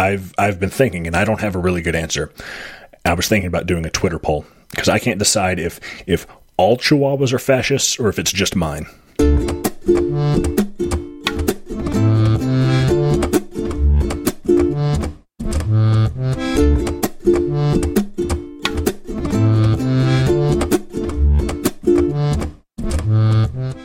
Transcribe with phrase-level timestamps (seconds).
[0.00, 2.32] I've I've been thinking, and I don't have a really good answer.
[3.04, 6.26] I was thinking about doing a Twitter poll because I can't decide if if
[6.56, 8.86] all Chihuahuas are fascists or if it's just mine.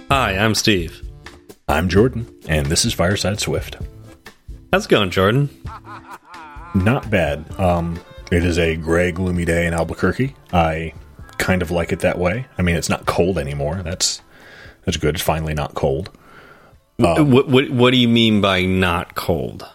[0.10, 1.02] Hi, I'm Steve.
[1.68, 3.76] I'm Jordan, and this is Fireside Swift.
[4.72, 5.50] How's it going, Jordan?
[6.74, 7.46] Not bad.
[7.60, 8.00] Um,
[8.32, 10.36] it is a gray, gloomy day in Albuquerque.
[10.52, 10.94] I
[11.38, 12.46] kind of like it that way.
[12.58, 13.82] I mean, it's not cold anymore.
[13.84, 14.22] That's
[14.84, 15.16] that's good.
[15.16, 16.10] It's finally not cold.
[17.00, 19.66] Um, what, what What do you mean by not cold?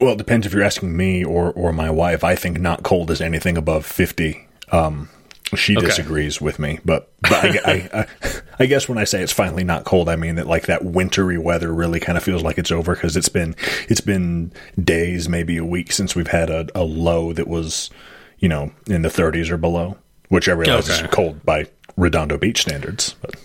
[0.00, 2.24] Well, it depends if you're asking me or or my wife.
[2.24, 4.48] I think not cold is anything above fifty.
[4.72, 5.08] Um,
[5.54, 5.86] she okay.
[5.86, 8.06] disagrees with me, but, but I, I, I,
[8.60, 11.38] I, guess when I say it's finally not cold, I mean that like that wintry
[11.38, 13.54] weather really kind of feels like it's over because it's been
[13.88, 17.90] it's been days, maybe a week since we've had a, a low that was
[18.38, 19.96] you know in the 30s or below,
[20.28, 21.04] which I realize okay.
[21.04, 23.14] is cold by Redondo Beach standards.
[23.20, 23.36] But.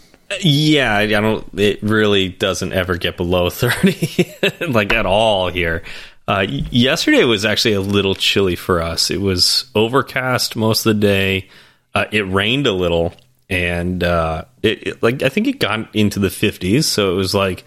[0.41, 1.47] Yeah, I don't.
[1.59, 4.31] It really doesn't ever get below thirty,
[4.67, 5.83] like at all here.
[6.27, 9.09] Uh, yesterday was actually a little chilly for us.
[9.09, 11.49] It was overcast most of the day.
[11.93, 13.13] Uh, it rained a little,
[13.49, 17.33] and uh, it, it, like I think it got into the fifties, so it was
[17.33, 17.63] like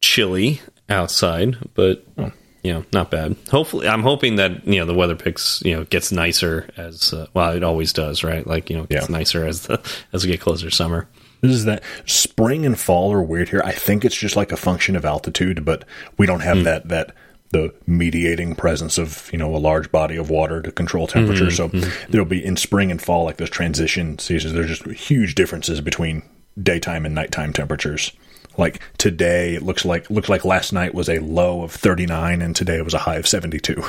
[0.00, 2.32] chilly outside, but oh.
[2.62, 3.36] you know, not bad.
[3.50, 7.26] Hopefully, I'm hoping that you know the weather picks you know gets nicer as uh,
[7.34, 7.52] well.
[7.52, 8.46] It always does, right?
[8.46, 9.16] Like you know, it gets yeah.
[9.16, 9.80] nicer as the
[10.12, 11.08] as we get closer to summer.
[11.40, 13.62] This is that spring and fall are weird here.
[13.64, 15.84] I think it's just like a function of altitude, but
[16.16, 16.64] we don't have mm.
[16.64, 17.14] that that
[17.50, 21.46] the mediating presence of you know a large body of water to control temperature.
[21.46, 21.54] Mm-hmm.
[21.54, 22.10] So mm-hmm.
[22.10, 24.54] there'll be in spring and fall like those transition seasons.
[24.54, 26.22] There's just huge differences between
[26.62, 28.12] daytime and nighttime temperatures.
[28.56, 32.54] Like today, it looks like looks like last night was a low of 39, and
[32.54, 33.82] today it was a high of 72.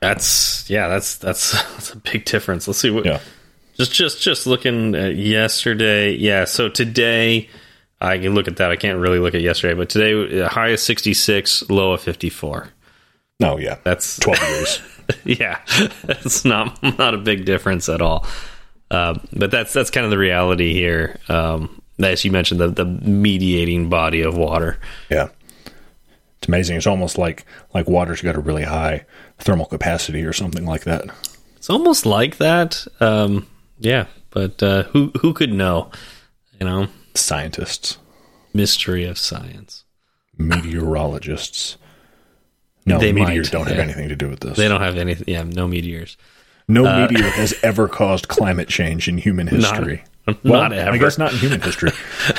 [0.00, 2.66] That's yeah, that's that's that's a big difference.
[2.66, 3.04] Let's see what.
[3.04, 3.20] Yeah.
[3.76, 6.44] Just just just looking at yesterday, yeah.
[6.46, 7.50] So today
[8.00, 8.70] I can look at that.
[8.70, 12.68] I can't really look at yesterday, but today high of 66, low of 54.
[13.40, 14.80] No, yeah, that's 12 years.
[15.24, 15.60] yeah,
[16.08, 18.26] it's not not a big difference at all.
[18.90, 21.18] Uh, but that's that's kind of the reality here.
[21.28, 24.78] Um, as you mentioned, the the mediating body of water.
[25.10, 25.28] Yeah,
[26.38, 26.76] it's amazing.
[26.76, 29.04] It's almost like like water's got a really high
[29.38, 31.04] thermal capacity or something like that.
[31.56, 32.86] It's almost like that.
[33.00, 33.46] Um,
[33.78, 35.90] yeah, but uh, who who could know?
[36.60, 36.88] You know,
[37.20, 37.98] scientists,
[38.52, 39.84] mystery of science,
[40.36, 41.76] meteorologists.
[42.84, 44.56] No, they meteors might, don't have anything to do with this.
[44.56, 45.24] They don't have anything.
[45.26, 46.16] Yeah, no meteors.
[46.68, 50.04] No uh, meteor has ever caused climate change in human history.
[50.26, 50.90] Not, well, not ever.
[50.90, 51.92] I guess not in human history.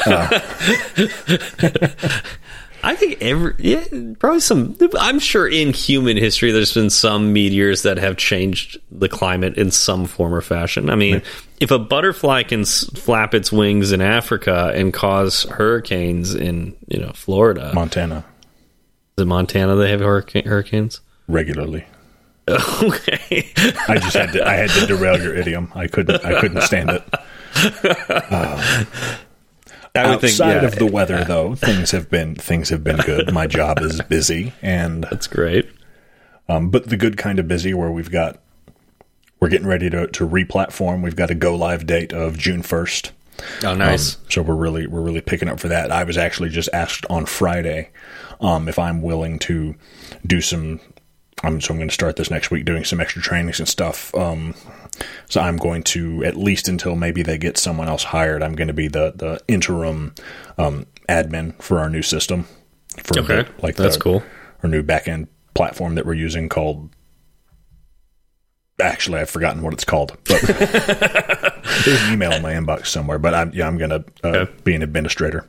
[0.05, 0.39] Uh,
[2.87, 3.83] I think every yeah,
[4.17, 4.77] probably some.
[4.97, 9.71] I'm sure in human history, there's been some meteors that have changed the climate in
[9.71, 10.89] some form or fashion.
[10.89, 11.25] I mean, right.
[11.59, 17.11] if a butterfly can flap its wings in Africa and cause hurricanes in you know
[17.13, 18.23] Florida, Montana,
[19.17, 21.85] is it Montana they have hurricanes regularly?
[22.49, 23.51] Okay,
[23.89, 24.47] I just had to.
[24.47, 25.69] I had to derail your idiom.
[25.75, 26.23] I couldn't.
[26.23, 27.03] I couldn't stand it.
[28.09, 28.85] Uh,
[29.97, 32.97] I would Outside think, yeah, of the weather, though, things have been things have been
[32.97, 33.33] good.
[33.33, 35.69] My job is busy, and that's great.
[36.49, 38.39] Um, but the good kind of busy, where we've got
[39.39, 41.03] we're getting ready to to replatform.
[41.03, 43.11] We've got a go live date of June first.
[43.63, 44.15] Oh, nice!
[44.15, 45.91] Um, so we're really we're really picking up for that.
[45.91, 47.89] I was actually just asked on Friday
[48.41, 49.75] um, if I'm willing to
[50.25, 50.79] do some.
[51.43, 54.13] Um, so I'm going to start this next week doing some extra trainings and stuff.
[54.15, 54.55] Um,
[55.29, 58.41] so I'm going to at least until maybe they get someone else hired.
[58.41, 60.15] I'm going to be the the interim
[60.57, 62.47] um, admin for our new system.
[63.03, 64.23] For okay, the, like that's the, cool.
[64.63, 66.89] Our new backend platform that we're using called.
[68.79, 70.15] Actually, I've forgotten what it's called.
[70.25, 70.41] But
[71.85, 73.17] there's an email in my inbox somewhere.
[73.17, 74.53] But I'm yeah, I'm going to uh, okay.
[74.63, 75.45] be an administrator.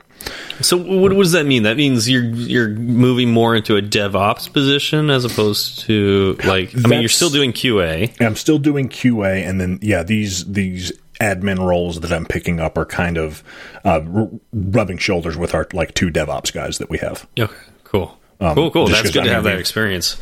[0.60, 1.62] So what, what, does that mean?
[1.62, 6.88] That means you're you're moving more into a DevOps position as opposed to like I
[6.88, 8.18] mean you're still doing QA.
[8.20, 12.78] I'm still doing QA, and then yeah, these these admin roles that I'm picking up
[12.78, 13.44] are kind of
[13.84, 17.26] uh, r- rubbing shoulders with our like two DevOps guys that we have.
[17.38, 17.54] Okay,
[17.84, 18.88] cool, um, cool, cool.
[18.88, 20.16] That's good to I have that experience.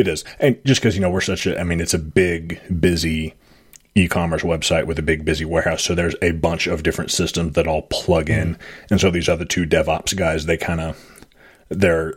[0.00, 2.60] It is, and just because you know we're such a, I mean, it's a big,
[2.80, 3.34] busy
[3.94, 7.66] e-commerce website with a big busy warehouse so there's a bunch of different systems that
[7.66, 8.56] all plug in
[8.88, 11.26] and so these other two devops guys they kind of
[11.70, 12.14] their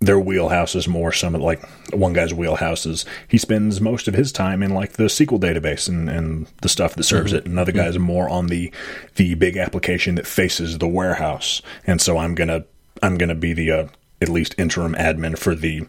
[0.00, 4.14] their wheelhouse is more some of like one guy's wheelhouse is he spends most of
[4.14, 7.46] his time in like the SQL database and, and the stuff that serves mm-hmm.
[7.46, 7.50] it.
[7.50, 8.72] Another guy's more on the
[9.16, 11.62] the big application that faces the warehouse.
[11.84, 12.64] And so I'm gonna
[13.02, 13.88] I'm going to be the uh,
[14.20, 15.86] at least interim admin for the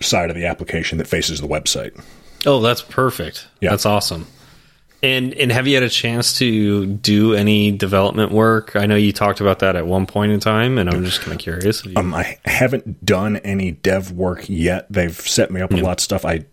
[0.00, 2.00] side of the application that faces the website.
[2.46, 3.46] Oh, that's perfect.
[3.60, 3.70] Yeah.
[3.70, 4.26] That's awesome.
[5.00, 8.74] And and have you had a chance to do any development work?
[8.74, 11.32] I know you talked about that at one point in time, and I'm just kind
[11.32, 11.84] of curious.
[11.84, 14.86] You- Um, I haven't done any dev work yet.
[14.90, 16.24] They've set me up with lots of stuff.
[16.24, 16.44] I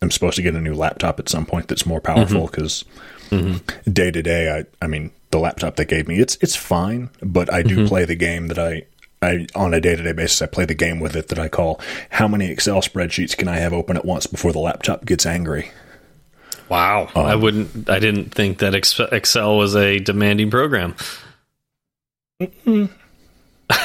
[0.00, 2.46] am supposed to get a new laptop at some point that's more powerful mm-hmm.
[2.46, 2.84] because
[3.30, 3.90] mm-hmm.
[3.90, 7.52] day to day, I I mean the laptop they gave me it's it's fine, but
[7.52, 7.86] I do mm-hmm.
[7.86, 8.84] play the game that I.
[9.20, 11.48] I, on a day to day basis, I play the game with it that I
[11.48, 11.80] call
[12.10, 15.70] "How many Excel spreadsheets can I have open at once before the laptop gets angry?"
[16.68, 17.88] wow, I wouldn't.
[17.88, 20.94] I didn't think that Excel was a demanding program.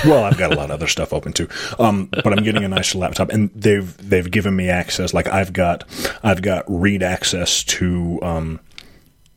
[0.05, 1.49] well, I've got a lot of other stuff open too.
[1.79, 5.13] Um, but I'm getting a nice laptop, and they've they've given me access.
[5.13, 5.83] Like I've got
[6.23, 8.59] I've got read access to um,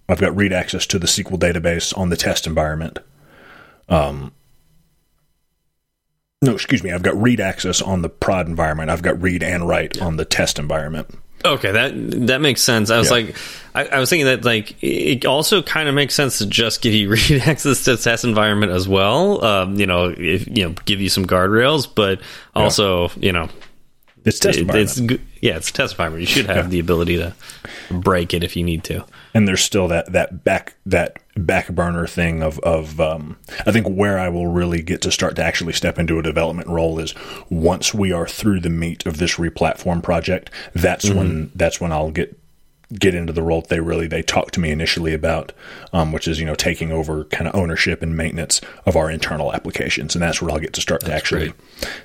[0.08, 2.98] I've got read access to the SQL database on the test environment.
[3.88, 4.32] Um,
[6.42, 6.92] no, excuse me.
[6.92, 8.90] I've got read access on the prod environment.
[8.90, 11.08] I've got read and write on the test environment.
[11.44, 11.92] Okay, that
[12.26, 12.90] that makes sense.
[12.90, 13.12] I was Yeah.
[13.12, 13.36] like,
[13.74, 16.92] I, I was thinking that like it also kind of makes sense to just give
[16.92, 19.44] you read access to the test environment as well.
[19.44, 22.20] Um, you know, if you know, give you some guardrails, but
[22.54, 23.48] also you know,
[24.24, 24.98] It's test it- it's
[25.40, 26.22] yeah, it's test environment.
[26.22, 27.34] You should have the ability to
[27.90, 29.04] break it if you need to.
[29.34, 33.36] and there's still that that back that back burner thing of of um,
[33.66, 36.68] I think where I will really get to start to actually step into a development
[36.68, 37.14] role is
[37.50, 40.50] once we are through the meat of this replatform project.
[40.74, 42.38] That's when that's when I'll get
[42.92, 45.52] get into the role that they really they talked to me initially about,
[45.92, 49.52] um, which is you know taking over kind of ownership and maintenance of our internal
[49.52, 51.52] applications, and that's where I'll get to start to actually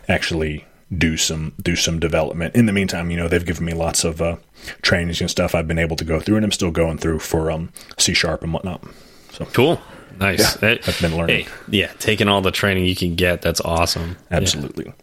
[0.07, 2.55] actually do some do some development.
[2.55, 4.37] In the meantime, you know they've given me lots of uh,
[4.81, 7.51] trainings and stuff I've been able to go through, and I'm still going through for
[7.51, 8.83] um, C sharp and whatnot.
[9.31, 9.81] So Cool,
[10.19, 10.61] nice.
[10.61, 11.45] Yeah, I've been learning.
[11.45, 13.41] Hey, yeah, taking all the training you can get.
[13.41, 14.17] That's awesome.
[14.29, 14.93] absolutely,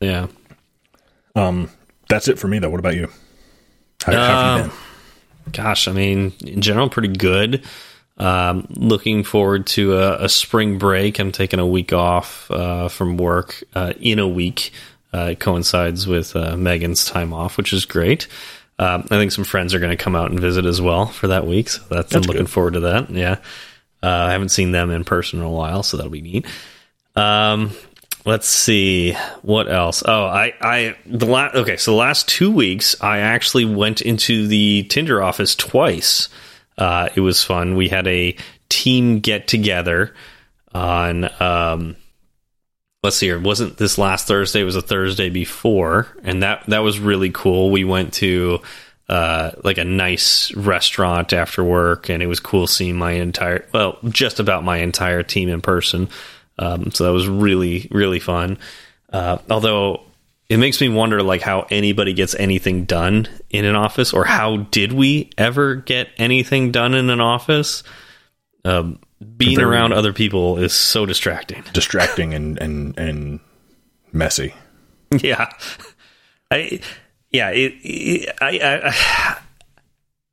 [0.00, 0.26] Yeah.
[1.34, 2.70] that's it for me though.
[2.70, 3.08] What about you?
[4.04, 4.78] How, how have you Um, been?
[5.52, 7.64] Gosh, I mean, in general, pretty good.
[8.18, 11.18] Um, looking forward to a, a spring break.
[11.18, 14.72] I'm taking a week off uh, from work uh, in a week.
[15.14, 18.26] Uh, it coincides with uh, Megan's time off, which is great.
[18.80, 21.28] Um, I think some friends are going to come out and visit as well for
[21.28, 21.68] that week.
[21.68, 22.50] So that's, I'm That's looking good.
[22.50, 23.10] forward to that.
[23.10, 23.38] Yeah.
[24.00, 26.46] Uh, I haven't seen them in person in a while, so that'll be neat.
[27.16, 27.72] Um,
[28.24, 30.04] let's see what else.
[30.06, 34.46] Oh, I, I, the last, okay, so the last two weeks, I actually went into
[34.46, 36.28] the Tinder office twice.
[36.76, 37.74] Uh, it was fun.
[37.74, 38.36] We had a
[38.68, 40.14] team get together
[40.72, 41.96] on, um,
[43.02, 43.38] let's see here.
[43.38, 44.60] Wasn't this last Thursday.
[44.60, 46.08] It was a Thursday before.
[46.22, 47.70] And that, that was really cool.
[47.70, 48.60] We went to,
[49.08, 53.98] uh, like a nice restaurant after work, and it was cool seeing my entire, well,
[54.08, 56.08] just about my entire team in person.
[56.58, 58.58] Um, so that was really, really fun.
[59.10, 60.02] Uh, although
[60.48, 64.56] it makes me wonder, like, how anybody gets anything done in an office, or how
[64.56, 67.82] did we ever get anything done in an office?
[68.64, 68.98] Um,
[69.36, 71.64] being around other people is so distracting.
[71.72, 73.40] Distracting and and and
[74.12, 74.54] messy.
[75.22, 75.48] Yeah,
[76.50, 76.80] I
[77.30, 79.38] yeah it, it I, I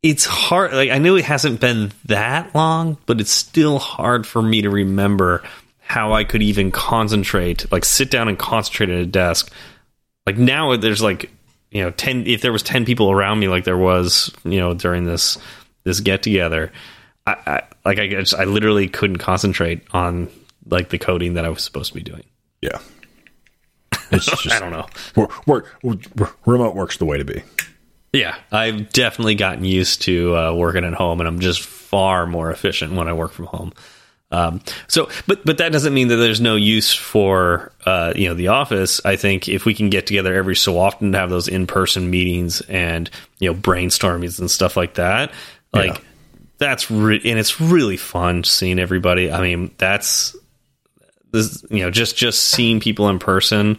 [0.03, 0.73] it's hard.
[0.73, 4.69] Like I know it hasn't been that long, but it's still hard for me to
[4.69, 5.43] remember
[5.79, 9.51] how I could even concentrate, like sit down and concentrate at a desk.
[10.25, 11.31] Like now, there's like
[11.71, 12.27] you know ten.
[12.27, 15.37] If there was ten people around me, like there was you know during this
[15.85, 16.71] this get together,
[17.27, 20.29] I, I like I just I literally couldn't concentrate on
[20.69, 22.23] like the coding that I was supposed to be doing.
[22.61, 22.79] Yeah,
[24.11, 24.87] it's I don't know.
[25.15, 27.43] work, work, remote work's the way to be.
[28.13, 32.49] Yeah, I've definitely gotten used to uh, working at home, and I'm just far more
[32.49, 33.73] efficient when I work from home.
[34.31, 38.33] Um, so, but but that doesn't mean that there's no use for uh, you know
[38.33, 39.01] the office.
[39.05, 42.09] I think if we can get together every so often to have those in person
[42.09, 45.31] meetings and you know brainstormings and stuff like that,
[45.73, 46.03] like Yeah.
[46.57, 49.31] That's re- and it's really fun seeing everybody.
[49.31, 50.35] I mean, that's
[51.31, 53.77] this you know just just seeing people in person.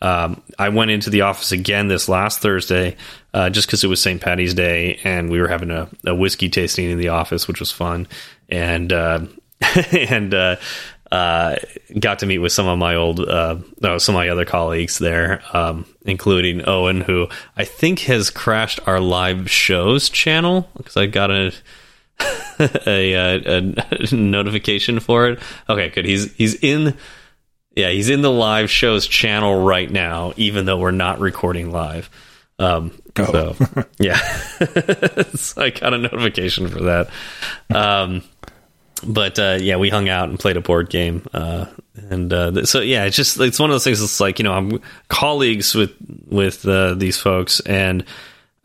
[0.00, 2.96] Um, I went into the office again this last Thursday,
[3.34, 4.20] uh, just because it was St.
[4.20, 7.72] Patty's Day, and we were having a, a whiskey tasting in the office, which was
[7.72, 8.06] fun,
[8.48, 9.26] and uh,
[9.92, 10.56] and uh,
[11.10, 11.56] uh,
[11.98, 14.98] got to meet with some of my old, uh, no, some of my other colleagues
[14.98, 21.06] there, um, including Owen, who I think has crashed our live shows channel because I
[21.06, 21.52] got a.
[22.86, 23.72] a, uh,
[24.10, 25.38] a notification for it.
[25.68, 26.04] Okay, good.
[26.04, 26.96] He's he's in
[27.74, 32.10] yeah, he's in the live shows channel right now, even though we're not recording live.
[32.58, 33.54] Um, Oh.
[33.54, 34.18] So yeah,
[35.34, 37.10] so I got a notification for that.
[37.74, 38.22] Um,
[39.06, 41.66] but uh, yeah, we hung out and played a board game, uh,
[42.10, 44.02] and uh, so yeah, it's just it's one of those things.
[44.02, 45.94] It's like you know, I'm colleagues with
[46.26, 48.04] with uh, these folks, and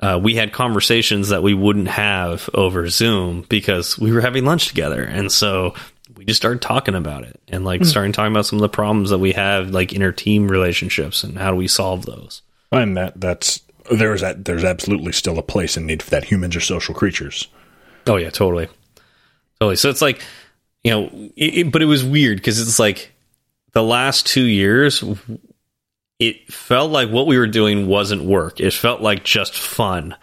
[0.03, 4.67] uh, we had conversations that we wouldn't have over Zoom because we were having lunch
[4.67, 5.73] together, and so
[6.17, 7.85] we just started talking about it and like mm.
[7.85, 11.37] starting talking about some of the problems that we have, like inner team relationships, and
[11.37, 12.41] how do we solve those.
[12.69, 16.25] And that that's there's that there's absolutely still a place and need for that.
[16.25, 17.47] Humans are social creatures.
[18.05, 18.67] Oh yeah, totally.
[19.61, 19.77] Totally.
[19.77, 20.21] So it's like,
[20.83, 21.05] you know,
[21.37, 23.13] it, it, but it was weird because it's like
[23.71, 25.01] the last two years,
[26.19, 28.59] it felt like what we were doing wasn't work.
[28.59, 30.15] It felt like just fun.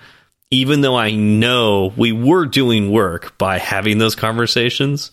[0.51, 5.13] Even though I know we were doing work by having those conversations,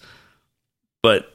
[1.04, 1.32] but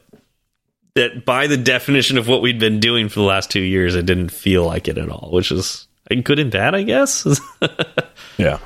[0.95, 4.05] that by the definition of what we'd been doing for the last two years, it
[4.05, 5.87] didn't feel like it at all, which is
[6.23, 7.25] good and bad, I guess.
[8.37, 8.59] yeah.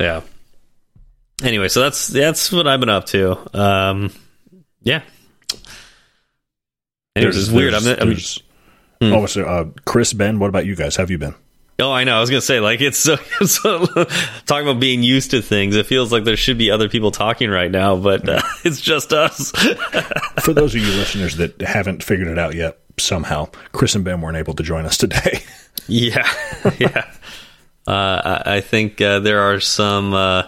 [0.00, 0.22] Yeah
[1.42, 3.58] anyway, so that's that's what I've been up to.
[3.58, 4.12] Um,
[4.82, 5.02] yeah.
[7.16, 7.74] Anyways, it's weird.
[7.74, 8.16] I'm, I'm
[9.08, 9.14] hmm.
[9.14, 10.96] oh, so, uh, Chris, Ben, what about you guys?
[10.96, 11.34] How have you been?
[11.80, 12.16] Oh, I know.
[12.16, 13.86] I was gonna say, like, it's so, it's so
[14.46, 15.74] talking about being used to things.
[15.74, 19.12] It feels like there should be other people talking right now, but uh, it's just
[19.12, 19.50] us.
[20.42, 24.20] For those of you listeners that haven't figured it out yet, somehow Chris and Ben
[24.20, 25.42] weren't able to join us today.
[25.88, 26.30] yeah,
[26.78, 27.10] yeah.
[27.86, 30.44] Uh, I think uh, there are some uh,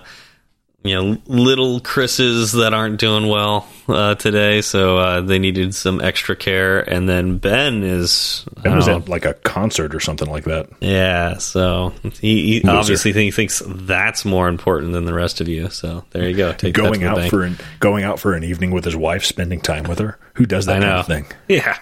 [0.87, 6.01] you know little Chris's that aren't doing well uh, today, so uh, they needed some
[6.01, 6.81] extra care.
[6.81, 10.69] And then Ben is Ben was know, at like a concert or something like that.
[10.81, 15.69] Yeah, so he, he obviously he thinks that's more important than the rest of you.
[15.71, 16.53] So there you go.
[16.53, 19.85] Take going out for an, going out for an evening with his wife, spending time
[19.85, 20.19] with her.
[20.35, 21.27] Who does that kind of thing?
[21.49, 21.79] Yeah,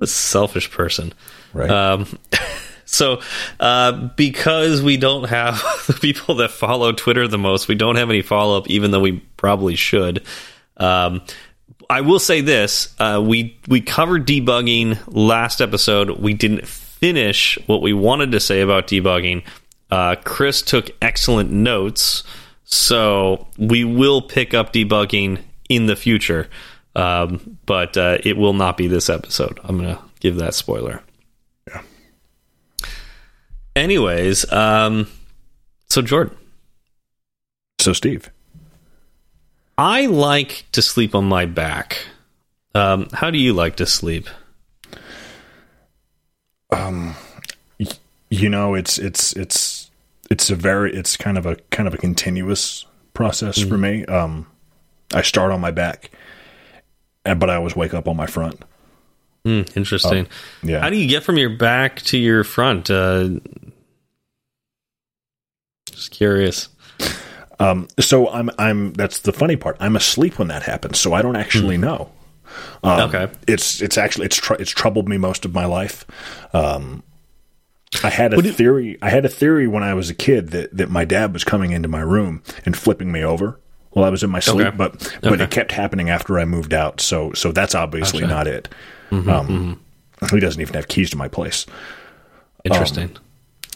[0.00, 1.12] a selfish person,
[1.52, 1.70] right?
[1.70, 2.06] Um,
[2.86, 3.20] So,
[3.60, 8.08] uh, because we don't have the people that follow Twitter the most, we don't have
[8.08, 10.24] any follow up, even though we probably should.
[10.78, 11.22] Um,
[11.90, 16.10] I will say this: uh, we we covered debugging last episode.
[16.10, 19.44] We didn't finish what we wanted to say about debugging.
[19.90, 22.24] Uh, Chris took excellent notes,
[22.64, 26.48] so we will pick up debugging in the future,
[26.94, 29.60] um, but uh, it will not be this episode.
[29.64, 31.02] I'm going to give that spoiler.
[33.76, 35.06] Anyways, um,
[35.88, 36.34] so Jordan.
[37.78, 38.30] So Steve.
[39.76, 41.98] I like to sleep on my back.
[42.74, 44.28] Um, how do you like to sleep?
[46.70, 47.14] Um,
[48.30, 49.90] you know, it's it's it's
[50.30, 53.68] it's a very it's kind of a kind of a continuous process mm.
[53.68, 54.06] for me.
[54.06, 54.46] Um,
[55.12, 56.10] I start on my back,
[57.24, 58.62] but I always wake up on my front.
[59.46, 60.26] Mm, interesting.
[60.26, 60.28] Uh,
[60.62, 60.80] yeah.
[60.80, 62.90] How do you get from your back to your front?
[62.90, 63.38] Uh,
[65.96, 66.68] just curious.
[67.58, 69.76] Um, so I'm I'm that's the funny part.
[69.80, 71.80] I'm asleep when that happens, so I don't actually mm.
[71.80, 72.12] know.
[72.82, 76.04] Um, okay, it's it's actually it's tr- it's troubled me most of my life.
[76.52, 77.02] Um,
[78.02, 78.98] I had a theory.
[79.00, 81.72] I had a theory when I was a kid that that my dad was coming
[81.72, 83.58] into my room and flipping me over
[83.90, 84.76] while I was in my sleep, okay.
[84.76, 85.30] but okay.
[85.30, 87.00] but it kept happening after I moved out.
[87.00, 88.34] So so that's obviously gotcha.
[88.34, 88.68] not it.
[89.10, 90.34] Mm-hmm, um, mm-hmm.
[90.34, 91.66] He doesn't even have keys to my place.
[92.64, 93.16] Interesting.
[93.16, 93.22] Um,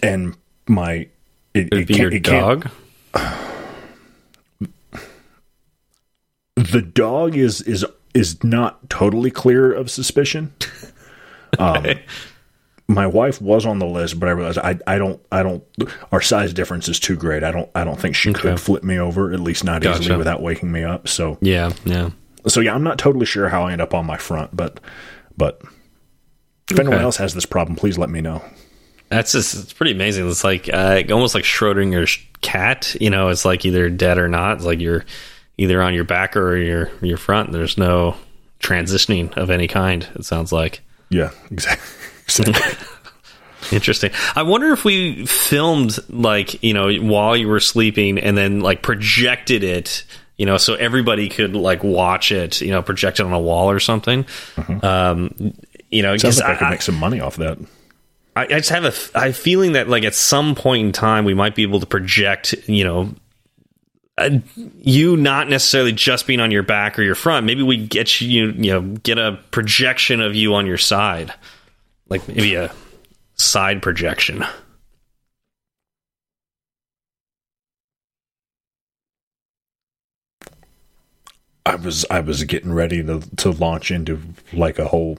[0.02, 0.36] and
[0.66, 1.08] my
[1.54, 2.70] it, it, it your it dog.
[6.56, 10.52] The dog is is is not totally clear of suspicion.
[11.58, 11.84] Um,
[12.90, 15.64] my wife was on the list, but I realized I, I don't I don't
[16.12, 17.44] our size difference is too great.
[17.44, 18.40] I don't I don't think she okay.
[18.40, 20.00] could flip me over at least not gotcha.
[20.00, 21.08] easily without waking me up.
[21.08, 22.10] So yeah yeah.
[22.46, 24.80] So yeah, I'm not totally sure how I end up on my front, but
[25.36, 25.60] but
[26.70, 26.82] if okay.
[26.82, 28.42] anyone else has this problem, please let me know.
[29.10, 30.28] That's just it's pretty amazing.
[30.28, 32.96] It's like uh, almost like Schrodinger's cat.
[33.00, 34.58] You know, it's like either dead or not.
[34.58, 35.04] It's like you're
[35.58, 37.52] either on your back or your your front.
[37.52, 38.16] There's no
[38.60, 40.06] transitioning of any kind.
[40.14, 40.80] It sounds like.
[41.08, 42.54] Yeah, exactly.
[43.72, 44.12] Interesting.
[44.36, 48.82] I wonder if we filmed like you know while you were sleeping and then like
[48.82, 50.04] projected it
[50.40, 53.78] you know, so everybody could like watch it, you know, projected on a wall or
[53.78, 54.24] something.
[54.56, 54.82] Mm-hmm.
[54.82, 55.52] Um,
[55.90, 57.58] you know, sounds like I, I could make some money off that.
[58.40, 61.34] I, I just have a, a feeling that like at some point in time we
[61.34, 63.14] might be able to project, you know,
[64.78, 67.46] you not necessarily just being on your back or your front.
[67.46, 71.34] Maybe we get you, you know, get a projection of you on your side,
[72.08, 72.72] like maybe a
[73.34, 74.44] side projection.
[81.66, 84.18] I was I was getting ready to to launch into
[84.52, 85.18] like a whole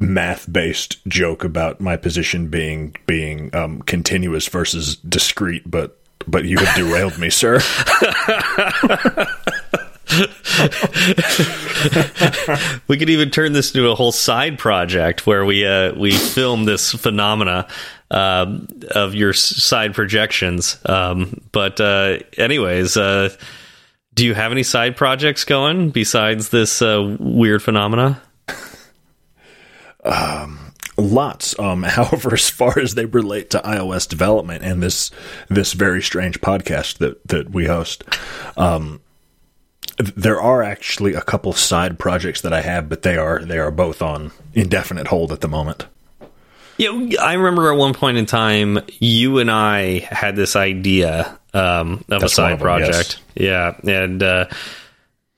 [0.00, 6.58] math based joke about my position being being um, continuous versus discrete, but but you
[6.58, 7.60] have derailed me, sir.
[12.88, 16.64] we could even turn this into a whole side project where we uh, we film
[16.64, 17.68] this phenomena
[18.10, 20.78] um, of your side projections.
[20.84, 23.30] Um, but uh, anyways, uh,
[24.14, 28.20] do you have any side projects going besides this uh, weird phenomena?
[30.04, 31.58] Um, lots.
[31.58, 35.10] Um, however, as far as they relate to iOS development and this
[35.48, 38.04] this very strange podcast that that we host,
[38.56, 39.00] um,
[39.98, 43.70] there are actually a couple side projects that I have, but they are they are
[43.70, 45.86] both on indefinite hold at the moment.
[46.78, 51.92] Yeah, I remember at one point in time, you and I had this idea um,
[51.92, 53.20] of That's a side of them, project.
[53.34, 53.76] Yes.
[53.84, 54.46] Yeah, and uh,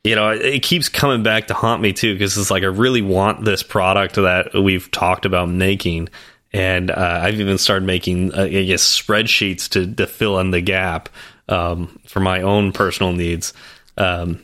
[0.04, 3.02] you know, it keeps coming back to haunt me too because it's like I really
[3.02, 6.09] want this product that we've talked about making,
[6.52, 10.61] and uh, I've even started making, uh, I guess, spreadsheets to, to fill in the
[10.61, 11.09] gap
[11.49, 13.52] um, for my own personal needs.
[13.97, 14.42] Um,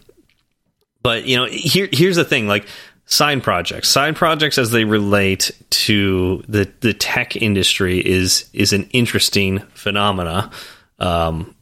[1.02, 2.66] but you know, here here's the thing: like
[3.06, 8.88] side projects, side projects as they relate to the the tech industry is is an
[8.92, 10.52] interesting phenomena.
[11.00, 11.54] Um,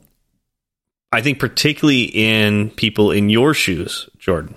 [1.16, 4.54] I think particularly in people in your shoes, Jordan.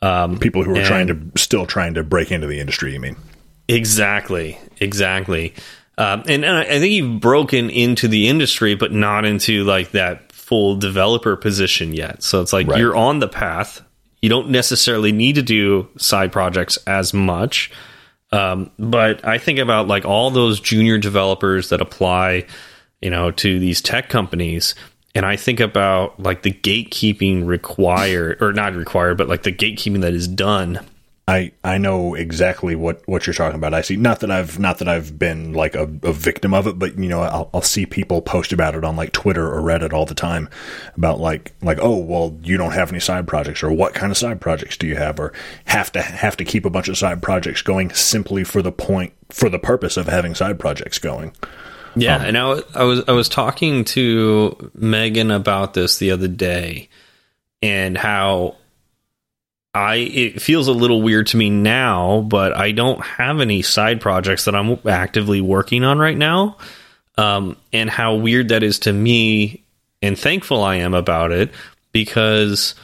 [0.00, 2.94] Um, people who are and, trying to still trying to break into the industry.
[2.94, 3.16] You mean?
[3.68, 5.52] Exactly, exactly.
[5.98, 10.32] Um, and, and, I think you've broken into the industry, but not into like that
[10.32, 12.22] full developer position yet.
[12.22, 12.78] So it's like right.
[12.78, 13.82] you're on the path.
[14.22, 17.70] You don't necessarily need to do side projects as much.
[18.32, 22.46] Um, but I think about like all those junior developers that apply,
[23.02, 24.74] you know, to these tech companies
[25.14, 30.00] and I think about like the gatekeeping required or not required, but like the gatekeeping
[30.00, 30.80] that is done.
[31.28, 33.72] I, I know exactly what, what you're talking about.
[33.72, 36.80] I see not that I've not that I've been like a, a victim of it,
[36.80, 39.92] but you know I'll, I'll see people post about it on like Twitter or Reddit
[39.92, 40.48] all the time
[40.96, 44.18] about like like oh well you don't have any side projects or what kind of
[44.18, 45.32] side projects do you have or
[45.66, 49.12] have to have to keep a bunch of side projects going simply for the point
[49.28, 51.32] for the purpose of having side projects going.
[51.96, 56.28] Yeah, um, and I, I was I was talking to Megan about this the other
[56.28, 56.88] day,
[57.60, 58.56] and how
[59.74, 64.00] I it feels a little weird to me now, but I don't have any side
[64.00, 66.56] projects that I'm actively working on right now.
[67.18, 69.62] Um, and how weird that is to me,
[70.00, 71.50] and thankful I am about it
[71.92, 72.74] because,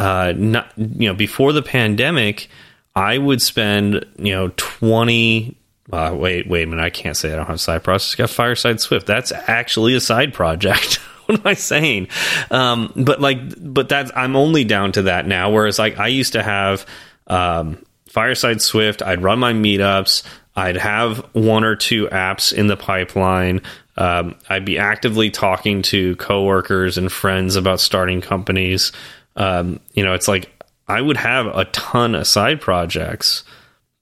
[0.00, 2.48] uh, not you know, before the pandemic,
[2.94, 5.56] I would spend you know twenty
[5.92, 6.82] uh, wait, wait a minute.
[6.82, 8.14] I can't say I don't have side projects.
[8.14, 9.06] got Fireside Swift.
[9.06, 10.96] That's actually a side project.
[11.26, 12.08] what am I saying?
[12.50, 15.50] Um, but like, but that's I'm only down to that now.
[15.50, 16.86] Whereas like I used to have
[17.26, 19.02] um, Fireside Swift.
[19.02, 20.24] I'd run my meetups.
[20.54, 23.62] I'd have one or two apps in the pipeline.
[23.96, 28.92] Um, I'd be actively talking to coworkers and friends about starting companies.
[29.36, 30.50] Um, you know, it's like
[30.88, 33.44] I would have a ton of side projects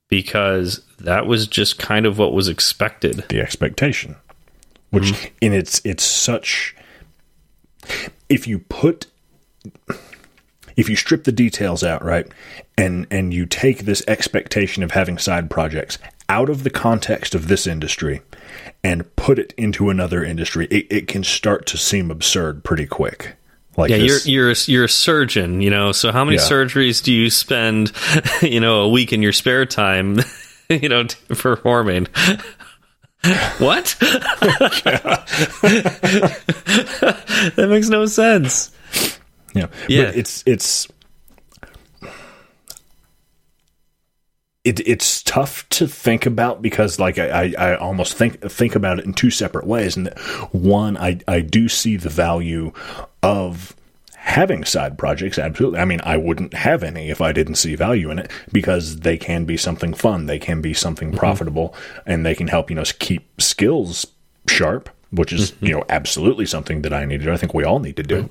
[0.09, 3.25] because that was just kind of what was expected.
[3.29, 4.17] The expectation,
[4.91, 5.35] which mm-hmm.
[5.41, 6.75] in its it's such.
[8.29, 9.07] If you put,
[10.77, 12.27] if you strip the details out, right,
[12.77, 17.47] and and you take this expectation of having side projects out of the context of
[17.47, 18.23] this industry,
[18.83, 23.37] and put it into another industry, it, it can start to seem absurd pretty quick.
[23.77, 24.27] Like yeah, this.
[24.27, 25.93] you're you're you're a surgeon, you know.
[25.93, 26.43] So how many yeah.
[26.45, 27.93] surgeries do you spend,
[28.43, 30.19] you know, a week in your spare time,
[30.83, 32.07] you know, performing?
[33.59, 33.97] what?
[37.55, 38.73] that makes no sense.
[39.55, 40.07] Yeah, yeah.
[40.07, 40.89] But it's it's
[44.65, 48.99] it, it's tough to think about because like I, I, I, almost think think about
[48.99, 50.09] it in two separate ways and
[50.51, 52.73] one I, I do see the value
[53.23, 53.77] of
[54.27, 58.11] having side projects absolutely i mean i wouldn't have any if i didn't see value
[58.11, 61.19] in it because they can be something fun they can be something mm-hmm.
[61.19, 61.73] profitable
[62.07, 64.05] and they can help you know keep skills
[64.49, 65.67] sharp which is mm-hmm.
[65.67, 68.03] you know absolutely something that i need to do i think we all need to
[68.03, 68.23] do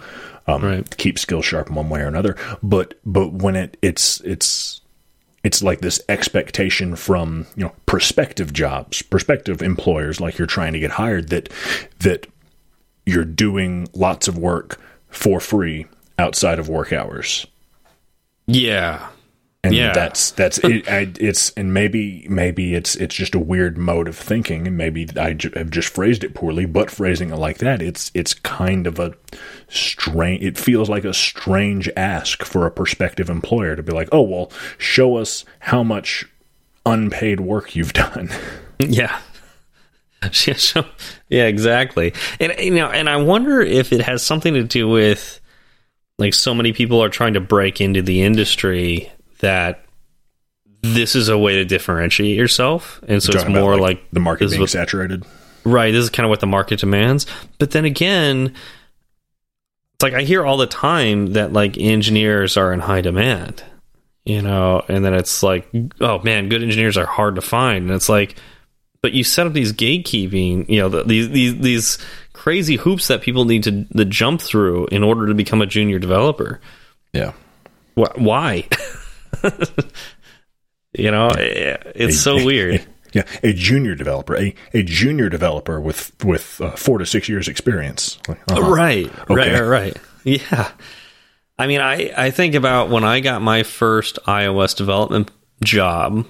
[0.48, 0.54] right.
[0.54, 0.98] Um, right.
[0.98, 4.82] keep skills sharp in one way or another but but when it it's it's
[5.46, 10.80] it's like this expectation from you know prospective jobs prospective employers like you're trying to
[10.80, 11.50] get hired that
[12.00, 12.28] that
[13.06, 14.78] you're doing lots of work
[15.16, 15.88] for free
[16.20, 17.46] outside of work hours.
[18.48, 19.10] Yeah.
[19.64, 19.94] And yeah.
[19.94, 24.16] that's that's it, I, it's and maybe maybe it's it's just a weird mode of
[24.16, 27.82] thinking and maybe I j- have just phrased it poorly but phrasing it like that
[27.82, 29.16] it's it's kind of a
[29.68, 34.22] strange it feels like a strange ask for a prospective employer to be like oh
[34.22, 36.26] well show us how much
[36.86, 38.30] unpaid work you've done
[38.80, 39.20] yeah
[41.30, 42.14] yeah, exactly.
[42.40, 45.40] And you know, and I wonder if it has something to do with
[46.18, 49.86] like so many people are trying to break into the industry that
[50.82, 54.50] this is a way to differentiate yourself, and so it's more like, like, the market
[54.50, 55.26] being what, saturated.
[55.64, 55.92] Right.
[55.92, 57.26] This is kind of what the market demands.
[57.58, 58.54] But then again,
[59.96, 63.64] it's like I hear all the time that like engineers are in high demand,
[64.26, 65.68] you know, and then it's like,
[66.00, 68.38] oh man, good engineers are hard to find, and it's like,
[69.06, 71.98] but you set up these gatekeeping, you know, the, these these these
[72.34, 76.00] crazy hoops that people need to, to jump through in order to become a junior
[76.00, 76.60] developer.
[77.14, 77.34] Yeah.
[77.94, 78.68] Why?
[80.98, 82.84] you know, it's so weird.
[83.14, 87.48] Yeah, a junior developer, a, a junior developer with with uh, four to six years
[87.48, 88.18] experience.
[88.28, 88.76] Uh -huh.
[88.76, 89.54] Right, okay.
[89.54, 90.72] right, right, Yeah,
[91.60, 95.30] I mean, I I think about when I got my first iOS development
[95.64, 96.26] job.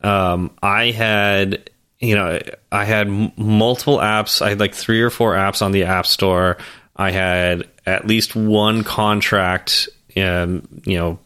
[0.00, 4.42] Um, I had you know I had multiple apps.
[4.42, 6.58] I had like three or four apps on the App Store.
[6.96, 11.18] I had at least one contract, um, you know,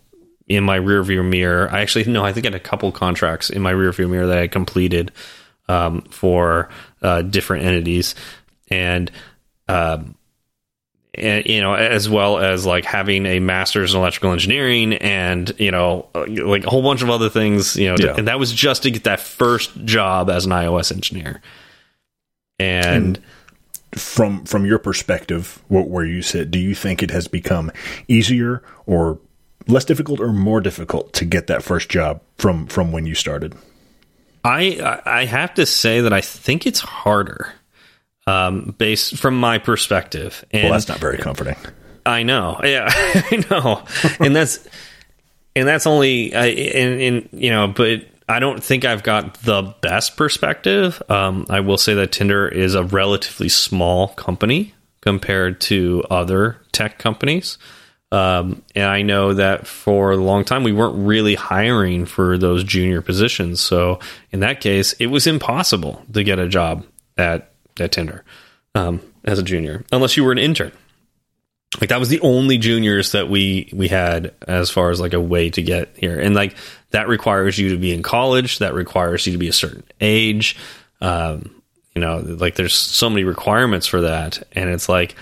[0.46, 1.68] in my rearview mirror.
[1.70, 4.38] I actually no, I think I had a couple contracts in my rearview mirror that
[4.38, 5.12] I completed
[5.68, 6.68] um, for
[7.02, 8.14] uh, different entities,
[8.68, 9.10] and,
[9.68, 10.16] um,
[11.16, 16.08] you know, as well as like having a master's in electrical engineering, and you know,
[16.14, 17.76] like a whole bunch of other things.
[17.76, 18.14] You know, yeah.
[18.16, 21.42] and that was just to get that first job as an iOS engineer,
[22.58, 27.72] and, and from from your perspective, where you sit, do you think it has become
[28.08, 29.18] easier or
[29.66, 33.54] less difficult or more difficult to get that first job from from when you started?
[34.44, 37.52] I I have to say that I think it's harder,
[38.26, 40.44] um, based from my perspective.
[40.50, 41.56] And well, that's not very comforting.
[42.06, 43.84] I know, yeah, I know,
[44.18, 44.66] and that's
[45.54, 49.74] and that's only I and, and you know, but I don't think I've got the
[49.80, 51.02] best perspective.
[51.08, 56.98] Um, I will say that Tinder is a relatively small company compared to other tech
[56.98, 57.58] companies.
[58.12, 62.64] Um, and I know that for a long time we weren't really hiring for those
[62.64, 63.60] junior positions.
[63.60, 64.00] So
[64.32, 66.84] in that case, it was impossible to get a job
[67.16, 68.24] at at Tinder
[68.74, 70.72] um, as a junior, unless you were an intern.
[71.80, 75.20] Like that was the only juniors that we we had as far as like a
[75.20, 76.56] way to get here, and like
[76.90, 78.58] that requires you to be in college.
[78.58, 80.56] That requires you to be a certain age.
[81.00, 81.62] Um,
[81.94, 85.14] you know, like there's so many requirements for that, and it's like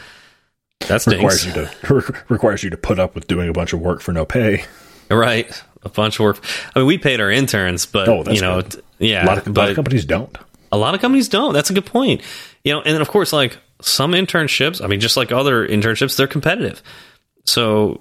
[0.87, 4.01] that requires you to requires you to put up with doing a bunch of work
[4.01, 4.65] for no pay.
[5.11, 5.51] Right,
[5.83, 6.45] a bunch of work.
[6.75, 8.83] I mean, we paid our interns, but oh, you know, good.
[8.99, 10.37] yeah, a lot, of, a lot of companies don't.
[10.71, 11.55] A lot of companies don't.
[11.55, 12.23] That's a good point.
[12.65, 16.17] You know, and then of course, like some internships, I mean, just like other internships,
[16.17, 16.83] they're competitive.
[17.45, 18.01] So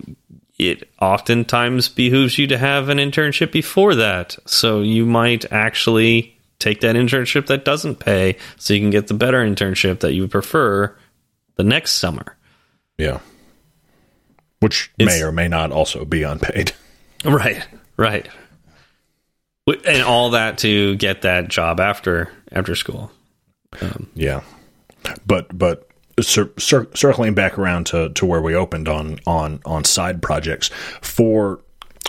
[0.57, 4.37] it oftentimes behooves you to have an internship before that.
[4.45, 9.13] So you might actually take that internship that doesn't pay so you can get the
[9.13, 10.95] better internship that you prefer
[11.55, 12.35] the next summer.
[12.97, 13.19] Yeah.
[14.59, 16.73] Which it's, may or may not also be unpaid.
[17.25, 17.67] Right.
[17.97, 18.29] Right.
[19.67, 23.11] And all that to get that job after after school.
[23.81, 24.41] Um, yeah.
[25.25, 25.89] But but
[26.21, 30.69] cir cir circling back around to, to where we opened on on on side projects
[31.01, 31.59] for